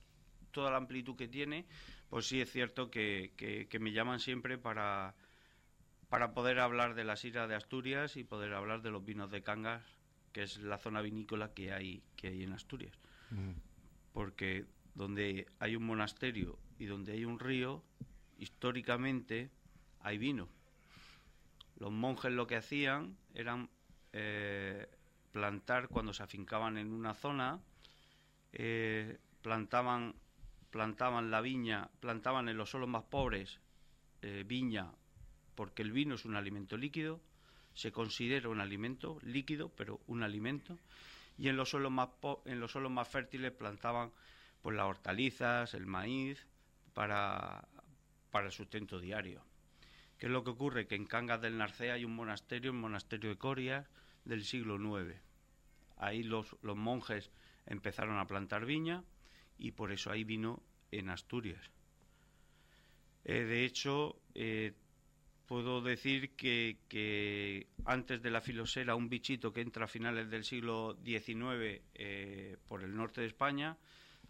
toda 0.51 0.71
la 0.71 0.77
amplitud 0.77 1.15
que 1.15 1.27
tiene, 1.27 1.65
pues 2.09 2.27
sí 2.27 2.41
es 2.41 2.51
cierto 2.51 2.91
que, 2.91 3.33
que- 3.37 3.67
que 3.67 3.79
me 3.79 3.91
llaman 3.91 4.19
siempre 4.19 4.57
para, 4.57 5.15
para 6.09 6.33
poder 6.33 6.59
hablar 6.59 6.93
de 6.93 7.03
la 7.03 7.15
sidra 7.15 7.47
de 7.47 7.55
Asturias 7.55 8.17
y 8.17 8.23
poder 8.23 8.53
hablar 8.53 8.81
de 8.81 8.91
los 8.91 9.03
vinos 9.03 9.31
de 9.31 9.41
Cangas, 9.43 9.83
que 10.33 10.43
es 10.43 10.57
la 10.59 10.77
zona 10.77 11.01
vinícola 11.01 11.53
que 11.53 11.73
hay, 11.73 12.03
que 12.15 12.27
hay 12.27 12.43
en 12.43 12.53
Asturias. 12.53 12.93
Mm, 13.31 13.51
Porque 14.13 14.65
donde 14.93 15.47
hay 15.59 15.75
un 15.75 15.85
monasterio 15.85 16.59
y 16.77 16.85
donde 16.85 17.13
hay 17.13 17.25
un 17.25 17.39
río, 17.39 17.83
históricamente 18.37 19.49
hay 20.01 20.17
vino. 20.17 20.49
Los 21.77 21.91
monjes 21.91 22.31
lo 22.31 22.45
que 22.45 22.57
hacían 22.57 23.17
eran 23.33 23.69
eh, 24.13 24.87
plantar 25.31 25.87
cuando 25.87 26.13
se 26.13 26.23
afincaban 26.23 26.77
en 26.77 26.91
una 26.91 27.13
zona, 27.13 27.59
eh, 28.53 29.17
plantaban, 29.41 30.15
plantaban 30.69 31.31
la 31.31 31.41
viña, 31.41 31.89
plantaban 31.99 32.49
en 32.49 32.57
los 32.57 32.69
suelos 32.69 32.89
más 32.89 33.03
pobres 33.03 33.59
eh, 34.21 34.43
viña, 34.45 34.91
porque 35.55 35.81
el 35.81 35.91
vino 35.91 36.15
es 36.15 36.25
un 36.25 36.35
alimento 36.35 36.77
líquido, 36.77 37.21
se 37.73 37.91
considera 37.91 38.49
un 38.49 38.59
alimento 38.59 39.19
líquido, 39.23 39.69
pero 39.69 40.01
un 40.07 40.23
alimento, 40.23 40.77
y 41.37 41.47
en 41.47 41.57
los 41.57 41.69
suelos 41.69 41.91
más 41.91 42.09
en 42.45 42.59
los 42.59 42.71
suelos 42.71 42.91
más 42.91 43.07
fértiles 43.07 43.51
plantaban 43.51 44.11
pues 44.61 44.75
las 44.75 44.85
hortalizas, 44.85 45.73
el 45.73 45.85
maíz 45.85 46.45
para, 46.93 47.67
para 48.29 48.47
el 48.47 48.51
sustento 48.51 48.99
diario. 48.99 49.43
¿Qué 50.19 50.27
es 50.27 50.31
lo 50.31 50.43
que 50.43 50.51
ocurre? 50.51 50.85
Que 50.85 50.95
en 50.95 51.07
Cangas 51.07 51.41
del 51.41 51.57
Narcea 51.57 51.95
hay 51.95 52.05
un 52.05 52.15
monasterio, 52.15 52.69
el 52.69 52.77
monasterio 52.77 53.31
de 53.31 53.37
Corias, 53.37 53.87
del 54.25 54.43
siglo 54.43 54.75
IX. 54.75 55.15
Ahí 55.97 56.23
los, 56.23 56.55
los 56.61 56.77
monjes 56.77 57.31
empezaron 57.65 58.17
a 58.17 58.27
plantar 58.27 58.65
viña 58.65 59.03
y 59.57 59.71
por 59.71 59.91
eso 59.91 60.11
hay 60.11 60.23
vino 60.23 60.63
en 60.91 61.09
Asturias. 61.09 61.71
Eh, 63.23 63.43
de 63.43 63.65
hecho, 63.65 64.19
eh, 64.33 64.73
puedo 65.45 65.81
decir 65.81 66.31
que, 66.31 66.79
que 66.87 67.67
antes 67.85 68.21
de 68.21 68.31
la 68.31 68.41
filosera, 68.41 68.95
un 68.95 69.09
bichito 69.09 69.53
que 69.53 69.61
entra 69.61 69.85
a 69.85 69.87
finales 69.87 70.29
del 70.29 70.43
siglo 70.43 70.97
XIX 71.03 71.81
eh, 71.93 72.57
por 72.67 72.83
el 72.83 72.95
norte 72.95 73.21
de 73.21 73.27
España, 73.27 73.77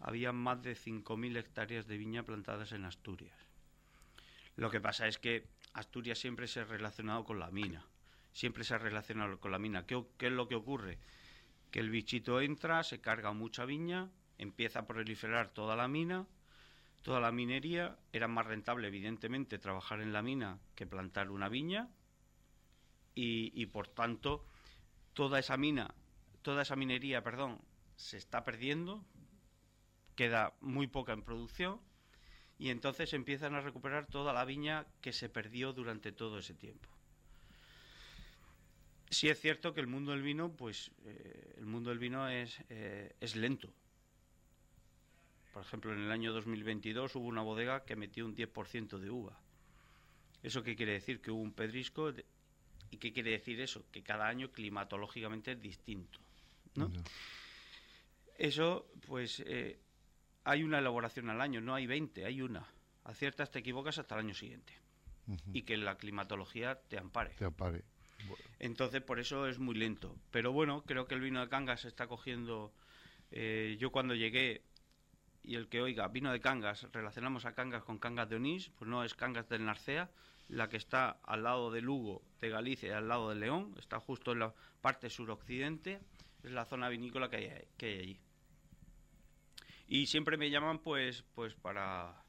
había 0.00 0.32
más 0.32 0.62
de 0.62 0.74
5.000 0.74 1.36
hectáreas 1.38 1.86
de 1.86 1.96
viña 1.96 2.24
plantadas 2.24 2.72
en 2.72 2.84
Asturias. 2.84 3.38
Lo 4.56 4.70
que 4.70 4.80
pasa 4.80 5.06
es 5.06 5.18
que 5.18 5.46
Asturias 5.72 6.18
siempre 6.18 6.48
se 6.48 6.60
ha 6.60 6.64
relacionado 6.64 7.24
con 7.24 7.38
la 7.38 7.50
mina. 7.50 7.86
Siempre 8.32 8.64
se 8.64 8.74
ha 8.74 8.78
relacionado 8.78 9.38
con 9.38 9.52
la 9.52 9.58
mina. 9.58 9.86
¿Qué, 9.86 10.04
es 10.18 10.32
lo 10.32 10.48
que 10.48 10.54
ocurre? 10.54 10.98
Que 11.70 11.80
el 11.80 11.90
bichito 11.90 12.40
entra, 12.40 12.82
se 12.82 13.00
carga 13.00 13.32
mucha 13.32 13.64
viña, 13.64 14.10
empieza 14.38 14.80
a 14.80 14.86
proliferar 14.86 15.52
toda 15.52 15.76
la 15.76 15.88
mina, 15.88 16.26
toda 17.02 17.20
la 17.20 17.32
minería. 17.32 17.98
Era 18.12 18.28
más 18.28 18.46
rentable, 18.46 18.88
evidentemente, 18.88 19.58
trabajar 19.58 20.00
en 20.00 20.12
la 20.12 20.22
mina 20.22 20.58
que 20.74 20.86
plantar 20.86 21.30
una 21.30 21.48
viña. 21.48 21.90
Y, 23.14 23.52
y, 23.54 23.66
por 23.66 23.88
tanto, 23.88 24.46
toda 25.12 25.38
esa 25.38 25.56
mina, 25.56 25.94
toda 26.40 26.62
esa 26.62 26.76
minería, 26.76 27.22
perdón, 27.22 27.60
se 27.96 28.16
está 28.16 28.44
perdiendo. 28.44 29.04
Queda 30.16 30.54
muy 30.60 30.86
poca 30.86 31.12
en 31.12 31.22
producción 31.22 31.80
y 32.62 32.70
entonces 32.70 33.12
empiezan 33.12 33.56
a 33.56 33.60
recuperar 33.60 34.06
toda 34.06 34.32
la 34.32 34.44
viña 34.44 34.86
que 35.00 35.12
se 35.12 35.28
perdió 35.28 35.72
durante 35.72 36.12
todo 36.12 36.38
ese 36.38 36.54
tiempo. 36.54 36.88
Sí 39.12 39.28
es 39.28 39.38
cierto 39.40 39.74
que 39.74 39.80
el 39.80 39.86
mundo 39.86 40.12
del 40.12 40.22
vino, 40.22 40.50
pues 40.52 40.90
eh, 41.04 41.54
el 41.58 41.66
mundo 41.66 41.90
del 41.90 41.98
vino 41.98 42.28
es, 42.28 42.58
eh, 42.70 43.14
es 43.20 43.36
lento. 43.36 43.72
Por 45.52 45.62
ejemplo, 45.62 45.92
en 45.92 46.00
el 46.00 46.10
año 46.10 46.32
2022 46.32 47.14
hubo 47.16 47.26
una 47.26 47.42
bodega 47.42 47.84
que 47.84 47.94
metió 47.94 48.24
un 48.24 48.34
10% 48.34 48.98
de 48.98 49.10
uva. 49.10 49.38
¿Eso 50.42 50.62
qué 50.62 50.74
quiere 50.74 50.92
decir? 50.92 51.20
Que 51.20 51.30
hubo 51.30 51.42
un 51.42 51.52
pedrisco. 51.52 52.10
de- 52.12 52.24
¿Y 52.90 52.96
qué 52.96 53.12
quiere 53.12 53.32
decir 53.32 53.60
eso? 53.60 53.84
Que 53.92 54.02
cada 54.02 54.26
año 54.28 54.50
climatológicamente 54.50 55.52
es 55.52 55.60
distinto. 55.60 56.18
¿no? 56.74 56.90
Eso, 58.38 58.86
pues, 59.06 59.40
eh, 59.46 59.78
hay 60.44 60.62
una 60.62 60.78
elaboración 60.78 61.28
al 61.28 61.40
año, 61.42 61.60
no 61.60 61.74
hay 61.74 61.86
20, 61.86 62.24
hay 62.24 62.40
una. 62.40 62.66
Aciertas, 63.04 63.50
te 63.50 63.58
equivocas 63.58 63.98
hasta 63.98 64.14
el 64.14 64.20
año 64.26 64.34
siguiente. 64.34 64.72
Y 65.52 65.62
que 65.62 65.76
la 65.76 65.96
climatología 65.96 66.80
te 66.88 66.98
ampare. 66.98 67.34
Te 67.34 67.44
apare. 67.44 67.84
Entonces, 68.58 69.02
por 69.02 69.18
eso 69.18 69.46
es 69.48 69.58
muy 69.58 69.74
lento. 69.74 70.16
Pero 70.30 70.52
bueno, 70.52 70.84
creo 70.86 71.06
que 71.06 71.14
el 71.14 71.20
vino 71.20 71.40
de 71.40 71.48
Cangas 71.48 71.80
se 71.82 71.88
está 71.88 72.06
cogiendo. 72.06 72.72
eh, 73.30 73.76
yo 73.80 73.90
cuando 73.90 74.14
llegué, 74.14 74.62
y 75.42 75.56
el 75.56 75.68
que 75.68 75.82
oiga, 75.82 76.08
vino 76.08 76.30
de 76.32 76.40
Cangas, 76.40 76.86
relacionamos 76.92 77.44
a 77.44 77.54
Cangas 77.54 77.82
con 77.82 77.98
Cangas 77.98 78.28
de 78.28 78.36
Onís, 78.36 78.70
pues 78.78 78.88
no 78.88 79.04
es 79.04 79.14
Cangas 79.14 79.48
del 79.48 79.64
Narcea, 79.64 80.10
la 80.48 80.68
que 80.68 80.76
está 80.76 81.18
al 81.24 81.42
lado 81.42 81.70
de 81.70 81.80
Lugo, 81.80 82.22
de 82.40 82.50
Galicia 82.50 82.88
y 82.90 82.92
al 82.92 83.08
lado 83.08 83.30
de 83.30 83.36
León, 83.36 83.74
está 83.78 83.98
justo 84.00 84.32
en 84.32 84.40
la 84.40 84.54
parte 84.80 85.08
suroccidente, 85.10 86.00
es 86.42 86.50
la 86.50 86.64
zona 86.64 86.88
vinícola 86.88 87.30
que 87.30 87.36
hay, 87.36 87.64
que 87.76 87.86
hay 87.86 87.98
allí. 87.98 88.20
Y 89.88 90.06
siempre 90.06 90.36
me 90.36 90.50
llaman 90.50 90.78
pues 90.78 91.24
pues 91.34 91.54
para 91.54 92.22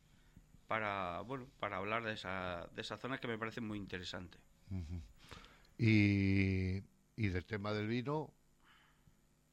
para 0.68 1.22
bueno, 1.22 1.48
para 1.60 1.78
hablar 1.78 2.04
de 2.04 2.14
esa 2.14 2.68
de 2.74 2.82
esa 2.82 2.98
zona 2.98 3.20
que 3.20 3.28
me 3.28 3.38
parece 3.38 3.62
muy 3.62 3.78
interesante. 3.78 4.38
Y, 5.78 6.78
y 7.16 7.28
del 7.30 7.46
tema 7.46 7.74
del 7.74 7.88
vino, 7.88 8.32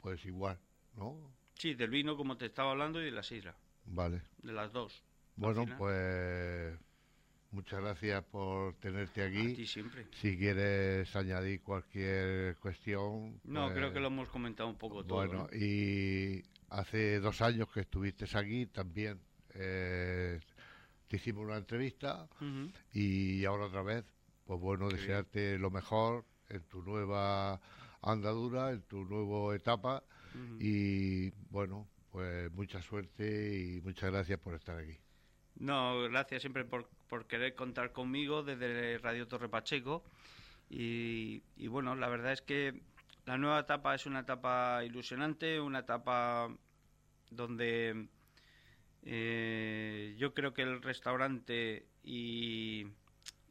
pues 0.01 0.25
igual, 0.25 0.59
¿no? 0.97 1.17
Sí, 1.55 1.75
del 1.75 1.91
vino 1.91 2.17
como 2.17 2.37
te 2.37 2.47
estaba 2.47 2.71
hablando 2.73 3.01
y 3.01 3.05
de 3.07 3.11
la 3.11 3.23
sidra, 3.23 3.57
Vale. 3.87 4.23
de 4.43 4.53
las 4.53 4.73
dos. 4.73 5.03
Bueno, 5.37 5.67
pues 5.79 6.79
muchas 7.51 7.81
gracias 7.81 8.23
por 8.25 8.75
tenerte 8.77 9.23
A 9.23 9.27
aquí. 9.27 9.55
ti 9.55 9.67
siempre. 9.67 10.07
Si 10.13 10.37
quieres 10.39 11.15
añadir 11.17 11.63
cualquier 11.63 12.57
cuestión. 12.59 13.41
No, 13.45 13.65
pues, 13.67 13.77
creo 13.77 13.93
que 13.93 14.01
lo 14.01 14.09
hemos 14.09 14.29
comentado 14.29 14.69
un 14.69 14.77
poco 14.77 15.05
todo. 15.05 15.19
Bueno, 15.27 15.49
¿no? 15.51 15.57
y 15.57 16.43
hace 16.69 17.21
dos 17.21 17.41
años 17.43 17.69
que 17.73 17.81
estuviste 17.81 18.27
aquí 18.33 18.67
también 18.67 19.19
eh, 19.55 20.39
te 21.09 21.17
hicimos 21.17 21.45
una 21.45 21.57
entrevista 21.57 22.29
y 22.93 23.45
ahora 23.45 23.67
otra 23.67 23.83
vez, 23.83 24.05
pues 24.51 24.61
bueno, 24.61 24.89
Qué 24.89 24.97
desearte 24.97 25.59
lo 25.61 25.71
mejor 25.71 26.25
en 26.49 26.65
tu 26.65 26.83
nueva 26.83 27.61
andadura, 28.03 28.73
en 28.73 28.83
tu 28.83 29.05
nueva 29.05 29.55
etapa 29.55 30.03
y 30.59 31.31
bueno, 31.51 31.89
pues 32.11 32.51
mucha 32.51 32.83
suerte 32.83 33.77
y 33.77 33.81
muchas 33.81 34.11
gracias 34.11 34.41
por 34.41 34.57
estar 34.57 34.77
aquí. 34.77 34.99
No, 35.55 36.03
gracias 36.09 36.43
siempre 36.43 36.65
por, 36.65 36.89
por 37.09 37.29
querer 37.29 37.55
contar 37.55 37.93
conmigo 37.93 38.43
desde 38.43 38.99
Radio 38.99 39.29
Torre 39.29 39.49
Pacheco. 39.49 40.03
Y, 40.69 41.45
y 41.57 41.69
bueno, 41.69 41.95
la 41.95 42.09
verdad 42.09 42.33
es 42.33 42.43
que 42.43 42.83
la 43.27 43.39
nueva 43.39 43.61
etapa 43.61 43.95
es 43.95 44.05
una 44.07 44.19
etapa 44.21 44.85
ilusionante, 44.85 45.61
una 45.61 45.79
etapa 45.81 46.49
donde 47.31 48.09
Eh, 49.03 50.15
yo 50.19 50.35
creo 50.35 50.53
que 50.53 50.63
el 50.63 50.83
restaurante 50.83 51.87
y, 52.03 52.87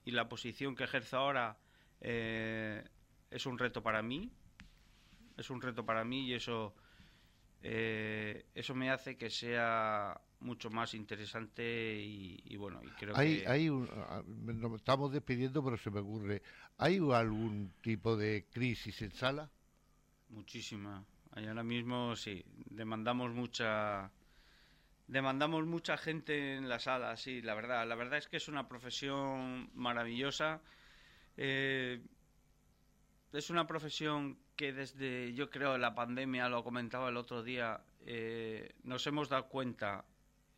y 0.10 0.12
la 0.12 0.28
posición 0.30 0.76
que 0.76 0.84
ejerzo 0.86 1.18
ahora 1.18 1.58
eh, 2.02 2.84
es 3.32 3.46
un 3.46 3.58
reto 3.58 3.82
para 3.84 4.02
mí. 4.02 4.32
Es 5.38 5.50
un 5.50 5.62
reto 5.62 5.86
para 5.86 6.04
mí 6.04 6.28
y 6.28 6.34
eso, 6.34 6.76
eh, 7.64 8.46
eso 8.56 8.76
me 8.76 8.90
hace 8.92 9.18
que 9.18 9.30
sea 9.30 10.20
mucho 10.42 10.70
más 10.70 10.94
interesante 10.94 11.64
y, 12.02 12.42
y 12.46 12.58
bueno, 12.58 12.82
y 12.84 12.90
creo 12.90 13.16
Hay, 13.16 13.40
que... 13.40 13.48
hay 13.48 13.70
un- 13.70 13.90
ah, 13.92 14.24
nos 14.26 14.76
estamos 14.76 15.12
despidiendo, 15.12 15.64
pero 15.64 15.78
se 15.78 15.92
me 15.92 16.00
ocurre. 16.00 16.42
¿Hay 16.78 16.98
algún 17.14 17.74
tipo 17.82 18.16
de 18.18 18.46
crisis 18.52 19.02
en 19.02 19.12
sala? 19.12 19.52
Muchísima. 20.30 21.04
Y 21.36 21.46
ahora 21.48 21.64
mismo 21.64 22.16
sí, 22.16 22.44
demandamos 22.70 23.32
mucha 23.34 24.12
demandamos 25.10 25.66
mucha 25.66 25.98
gente 25.98 26.56
en 26.56 26.70
la 26.70 26.80
sala, 26.80 27.18
sí, 27.18 27.42
la 27.42 27.56
verdad. 27.56 27.88
La 27.88 27.96
verdad 27.96 28.20
es 28.20 28.28
que 28.28 28.38
es 28.38 28.48
una 28.48 28.68
profesión 28.68 29.72
maravillosa. 29.74 30.62
Eh, 31.36 32.02
es 33.34 33.50
una 33.50 33.66
profesión 33.66 34.38
que 34.56 34.72
desde, 34.72 35.34
yo 35.34 35.50
creo, 35.50 35.78
la 35.78 35.96
pandemia, 35.96 36.48
lo 36.48 36.64
comentaba 36.64 37.10
el 37.10 37.18
otro 37.18 37.42
día, 37.42 37.82
eh, 38.02 38.76
nos 38.84 39.06
hemos 39.08 39.30
dado 39.30 39.50
cuenta 39.50 40.06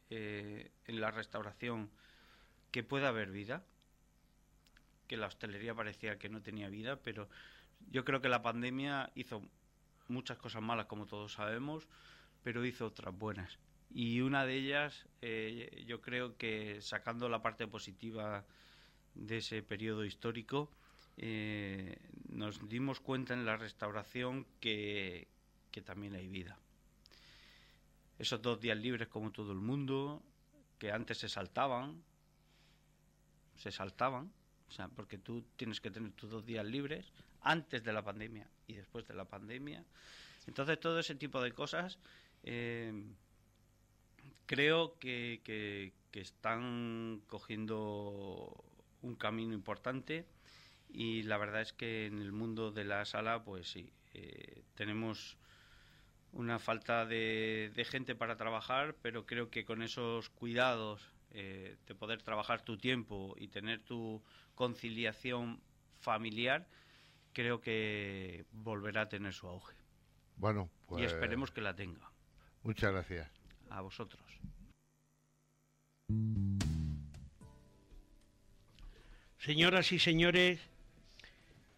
eh, 0.09 0.71
en 0.85 0.99
la 0.99 1.11
restauración 1.11 1.89
que 2.71 2.83
puede 2.83 3.07
haber 3.07 3.31
vida, 3.31 3.63
que 5.07 5.17
la 5.17 5.27
hostelería 5.27 5.75
parecía 5.75 6.17
que 6.17 6.29
no 6.29 6.41
tenía 6.41 6.69
vida, 6.69 6.97
pero 6.97 7.29
yo 7.89 8.03
creo 8.03 8.21
que 8.21 8.29
la 8.29 8.41
pandemia 8.41 9.11
hizo 9.15 9.41
muchas 10.07 10.37
cosas 10.37 10.61
malas, 10.61 10.87
como 10.87 11.05
todos 11.05 11.33
sabemos, 11.33 11.87
pero 12.43 12.65
hizo 12.65 12.85
otras 12.85 13.17
buenas. 13.17 13.59
Y 13.93 14.21
una 14.21 14.45
de 14.45 14.55
ellas, 14.55 15.05
eh, 15.21 15.83
yo 15.85 16.01
creo 16.01 16.37
que 16.37 16.81
sacando 16.81 17.27
la 17.27 17.41
parte 17.41 17.67
positiva 17.67 18.45
de 19.15 19.37
ese 19.37 19.61
periodo 19.63 20.05
histórico, 20.05 20.71
eh, 21.17 21.97
nos 22.29 22.67
dimos 22.69 23.01
cuenta 23.01 23.33
en 23.33 23.45
la 23.45 23.57
restauración 23.57 24.47
que, 24.61 25.27
que 25.71 25.81
también 25.81 26.15
hay 26.15 26.27
vida. 26.27 26.57
Esos 28.17 28.41
dos 28.41 28.61
días 28.61 28.77
libres 28.77 29.09
como 29.09 29.31
todo 29.31 29.51
el 29.51 29.59
mundo, 29.59 30.23
que 30.77 30.91
antes 30.91 31.17
se 31.17 31.27
saltaban, 31.27 32.01
se 33.57 33.71
saltaban, 33.71 34.31
o 34.69 34.71
sea, 34.71 34.87
porque 34.87 35.17
tú 35.17 35.43
tienes 35.57 35.81
que 35.81 35.91
tener 35.91 36.11
tus 36.13 36.29
dos 36.29 36.45
días 36.45 36.65
libres 36.65 37.11
antes 37.41 37.83
de 37.83 37.91
la 37.91 38.03
pandemia 38.03 38.49
y 38.67 38.73
después 38.73 39.05
de 39.07 39.15
la 39.15 39.25
pandemia. 39.25 39.83
Entonces, 40.47 40.79
todo 40.79 40.99
ese 40.99 41.15
tipo 41.15 41.41
de 41.41 41.51
cosas 41.51 41.99
eh, 42.43 42.93
creo 44.51 44.97
que, 44.99 45.39
que- 45.45 45.93
que 46.11 46.19
están 46.19 47.21
cogiendo 47.27 48.53
un 49.01 49.15
camino 49.15 49.53
importante 49.53 50.25
y 50.89 51.23
la 51.23 51.37
verdad 51.37 51.61
es 51.61 51.71
que 51.71 52.05
en 52.07 52.19
el 52.19 52.33
mundo 52.33 52.69
de 52.71 52.83
la 52.83 53.05
sala, 53.05 53.45
pues 53.45 53.71
sí, 53.71 53.93
eh, 54.13 54.61
tenemos 54.75 55.37
una 56.33 56.59
falta 56.59 57.05
de, 57.05 57.71
de 57.73 57.85
gente 57.85 58.13
para 58.13 58.35
trabajar, 58.35 58.97
pero 59.01 59.25
creo 59.25 59.49
que 59.49 59.63
con 59.63 59.81
esos 59.81 60.29
cuidados 60.29 61.13
eh, 61.29 61.77
de 61.87 61.95
poder 61.95 62.21
trabajar 62.21 62.61
tu 62.61 62.77
tiempo 62.77 63.33
y 63.37 63.47
tener 63.47 63.79
tu 63.79 64.21
conciliación 64.55 65.61
familiar, 66.01 66.67
creo 67.31 67.61
que 67.61 68.43
volverá 68.51 69.03
a 69.03 69.09
tener 69.09 69.31
su 69.33 69.47
auge. 69.47 69.77
Bueno, 70.35 70.69
pues. 70.87 71.03
Y 71.03 71.05
esperemos 71.05 71.51
que 71.51 71.61
la 71.61 71.73
tenga. 71.73 72.11
Muchas 72.63 72.91
gracias. 72.91 73.40
A 73.71 73.81
vosotros. 73.81 74.21
Señoras 79.39 79.91
y 79.91 79.97
señores, 79.97 80.59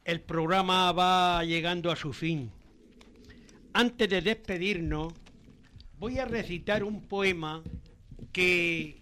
el 0.04 0.20
programa 0.22 0.92
va 0.92 1.44
llegando 1.46 1.92
a 1.92 1.96
su 1.96 2.12
fin. 2.12 2.52
Antes 3.74 4.10
de 4.10 4.22
despedirnos, 4.22 5.14
voy 5.98 6.20
a 6.20 6.26
recitar 6.26 6.84
un 6.84 7.08
poema 7.08 7.64
que 8.32 9.00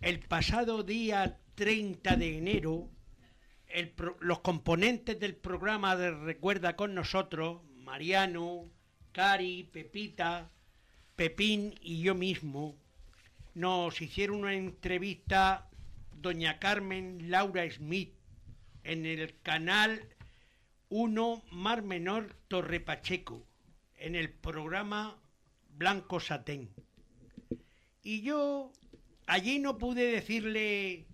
el 0.00 0.20
pasado 0.20 0.82
día 0.82 1.38
30 1.54 2.16
de 2.16 2.38
enero 2.38 2.90
los 4.20 4.40
componentes 4.40 5.18
del 5.20 5.36
programa 5.36 5.96
de 5.96 6.10
Recuerda 6.10 6.74
con 6.74 6.94
nosotros, 6.94 7.62
Mariano, 7.84 8.66
Cari, 9.12 9.64
Pepita, 9.64 10.50
Pepín 11.18 11.74
y 11.82 12.00
yo 12.00 12.14
mismo, 12.14 12.76
nos 13.52 14.00
hicieron 14.00 14.36
una 14.36 14.54
entrevista 14.54 15.68
doña 16.12 16.60
Carmen 16.60 17.28
Laura 17.28 17.68
Smith 17.68 18.14
en 18.84 19.04
el 19.04 19.36
canal 19.40 20.00
1 20.90 21.42
Mar 21.50 21.82
Menor 21.82 22.36
Torre 22.46 22.78
Pacheco, 22.78 23.44
en 23.96 24.14
el 24.14 24.30
programa 24.30 25.20
Blanco 25.70 26.20
Satén. 26.20 26.70
Y 28.04 28.22
yo 28.22 28.72
allí 29.26 29.58
no 29.58 29.76
pude 29.76 30.12
decirle 30.12 31.07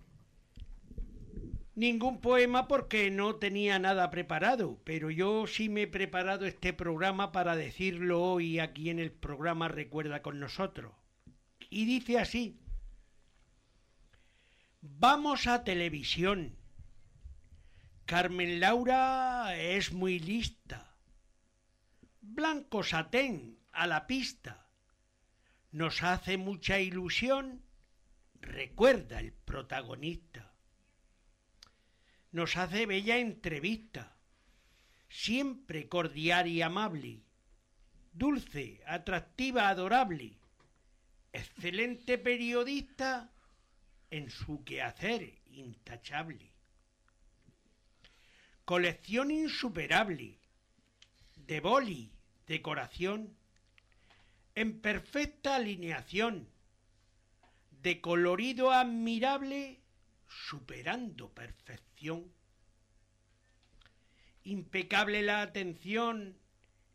ningún 1.74 2.20
poema 2.20 2.68
porque 2.68 3.10
no 3.10 3.36
tenía 3.36 3.78
nada 3.78 4.10
preparado, 4.10 4.80
pero 4.84 5.10
yo 5.10 5.46
sí 5.46 5.68
me 5.68 5.82
he 5.82 5.86
preparado 5.86 6.46
este 6.46 6.72
programa 6.72 7.32
para 7.32 7.56
decirlo 7.56 8.22
hoy 8.22 8.58
aquí 8.58 8.90
en 8.90 8.98
el 8.98 9.12
programa 9.12 9.68
Recuerda 9.68 10.22
con 10.22 10.38
nosotros. 10.38 10.92
Y 11.70 11.84
dice 11.86 12.18
así, 12.18 12.60
vamos 14.80 15.46
a 15.46 15.64
televisión. 15.64 16.56
Carmen 18.06 18.60
Laura 18.60 19.56
es 19.56 19.92
muy 19.92 20.18
lista. 20.18 20.94
Blanco 22.20 22.84
Satén 22.84 23.58
a 23.72 23.86
la 23.86 24.06
pista. 24.06 24.68
Nos 25.72 26.02
hace 26.02 26.36
mucha 26.36 26.78
ilusión. 26.78 27.62
Recuerda 28.40 29.20
el 29.20 29.32
protagonista 29.32 30.43
nos 32.34 32.56
hace 32.56 32.84
bella 32.84 33.18
entrevista, 33.18 34.16
siempre 35.08 35.88
cordial 35.88 36.48
y 36.48 36.62
amable, 36.62 37.22
dulce, 38.12 38.82
atractiva, 38.88 39.68
adorable, 39.68 40.32
excelente 41.32 42.18
periodista 42.18 43.30
en 44.10 44.30
su 44.30 44.64
quehacer 44.64 45.32
intachable. 45.52 46.50
Colección 48.64 49.30
insuperable. 49.30 50.40
De 51.36 51.60
boli, 51.60 52.10
decoración, 52.48 53.36
en 54.56 54.80
perfecta 54.80 55.54
alineación, 55.54 56.48
de 57.82 58.00
colorido 58.00 58.72
admirable, 58.72 59.78
superando 60.26 61.28
perfección. 61.32 61.93
Impecable 64.44 65.22
la 65.22 65.40
atención, 65.40 66.36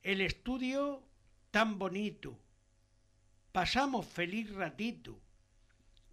el 0.04 0.22
estudio 0.22 1.04
tan 1.52 1.80
bonito. 1.80 2.38
Pasamos 3.52 4.06
feliz 4.06 4.52
ratito, 4.54 5.20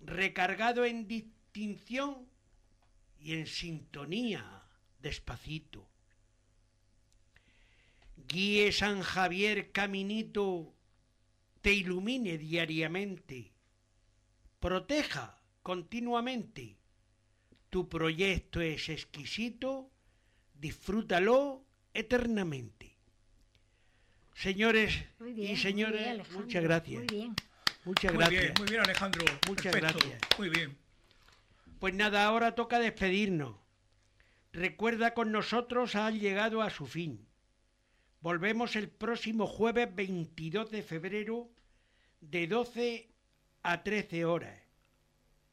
recargado 0.01 0.85
en 0.85 1.07
distinción 1.07 2.27
y 3.21 3.35
en 3.35 3.47
sintonía 3.47 4.63
despacito. 5.01 5.87
Guíe 8.29 8.73
San 8.73 9.03
Javier 9.03 9.73
caminito, 9.73 10.75
te 11.61 11.73
ilumine 11.75 12.39
diariamente, 12.39 13.53
proteja 14.59 15.39
continuamente. 15.63 16.77
Tu 17.71 17.89
proyecto 17.89 18.61
es 18.61 18.89
exquisito, 18.89 19.91
disfrútalo 20.55 21.65
eternamente. 21.93 22.97
Señores 24.35 25.05
bien, 25.19 25.53
y 25.53 25.57
señores, 25.57 26.03
bien, 26.03 26.23
muchas 26.35 26.63
gracias. 26.63 26.99
Muy 26.99 27.07
bien. 27.07 27.35
Muchas 27.85 28.13
Muy 28.13 28.19
gracias. 28.19 28.43
bien, 28.43 28.55
muy 28.59 28.69
bien, 28.69 28.81
Alejandro. 28.83 29.25
Muchas 29.47 29.73
Perfecto, 29.73 30.09
gracias. 30.09 30.39
Muy 30.39 30.49
bien. 30.49 30.77
Pues 31.79 31.95
nada, 31.95 32.25
ahora 32.25 32.55
toca 32.55 32.81
despedirnos. 32.81 33.55
Recuerda 34.53 35.15
con 35.15 35.31
nosotros 35.31 35.95
ha 35.95 36.11
llegado 36.11 36.63
a 36.63 36.71
su 36.71 36.87
fin. 36.87 37.27
Volvemos 38.21 38.75
el 38.75 38.89
próximo 38.89 39.47
jueves 39.47 39.95
22 39.95 40.71
de 40.71 40.83
febrero 40.83 41.49
de 42.21 42.47
12 42.49 43.09
a 43.63 43.83
13 43.85 44.25
horas. 44.25 44.61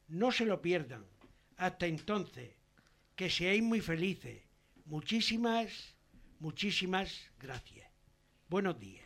No 0.08 0.32
se 0.32 0.44
lo 0.44 0.60
pierdan. 0.60 1.04
Hasta 1.56 1.86
entonces, 1.86 2.50
que 3.16 3.30
seáis 3.30 3.62
muy 3.62 3.80
felices. 3.80 4.42
Muchísimas, 4.86 5.96
muchísimas 6.40 7.30
gracias. 7.38 7.88
Buenos 8.48 8.78
días. 8.78 9.03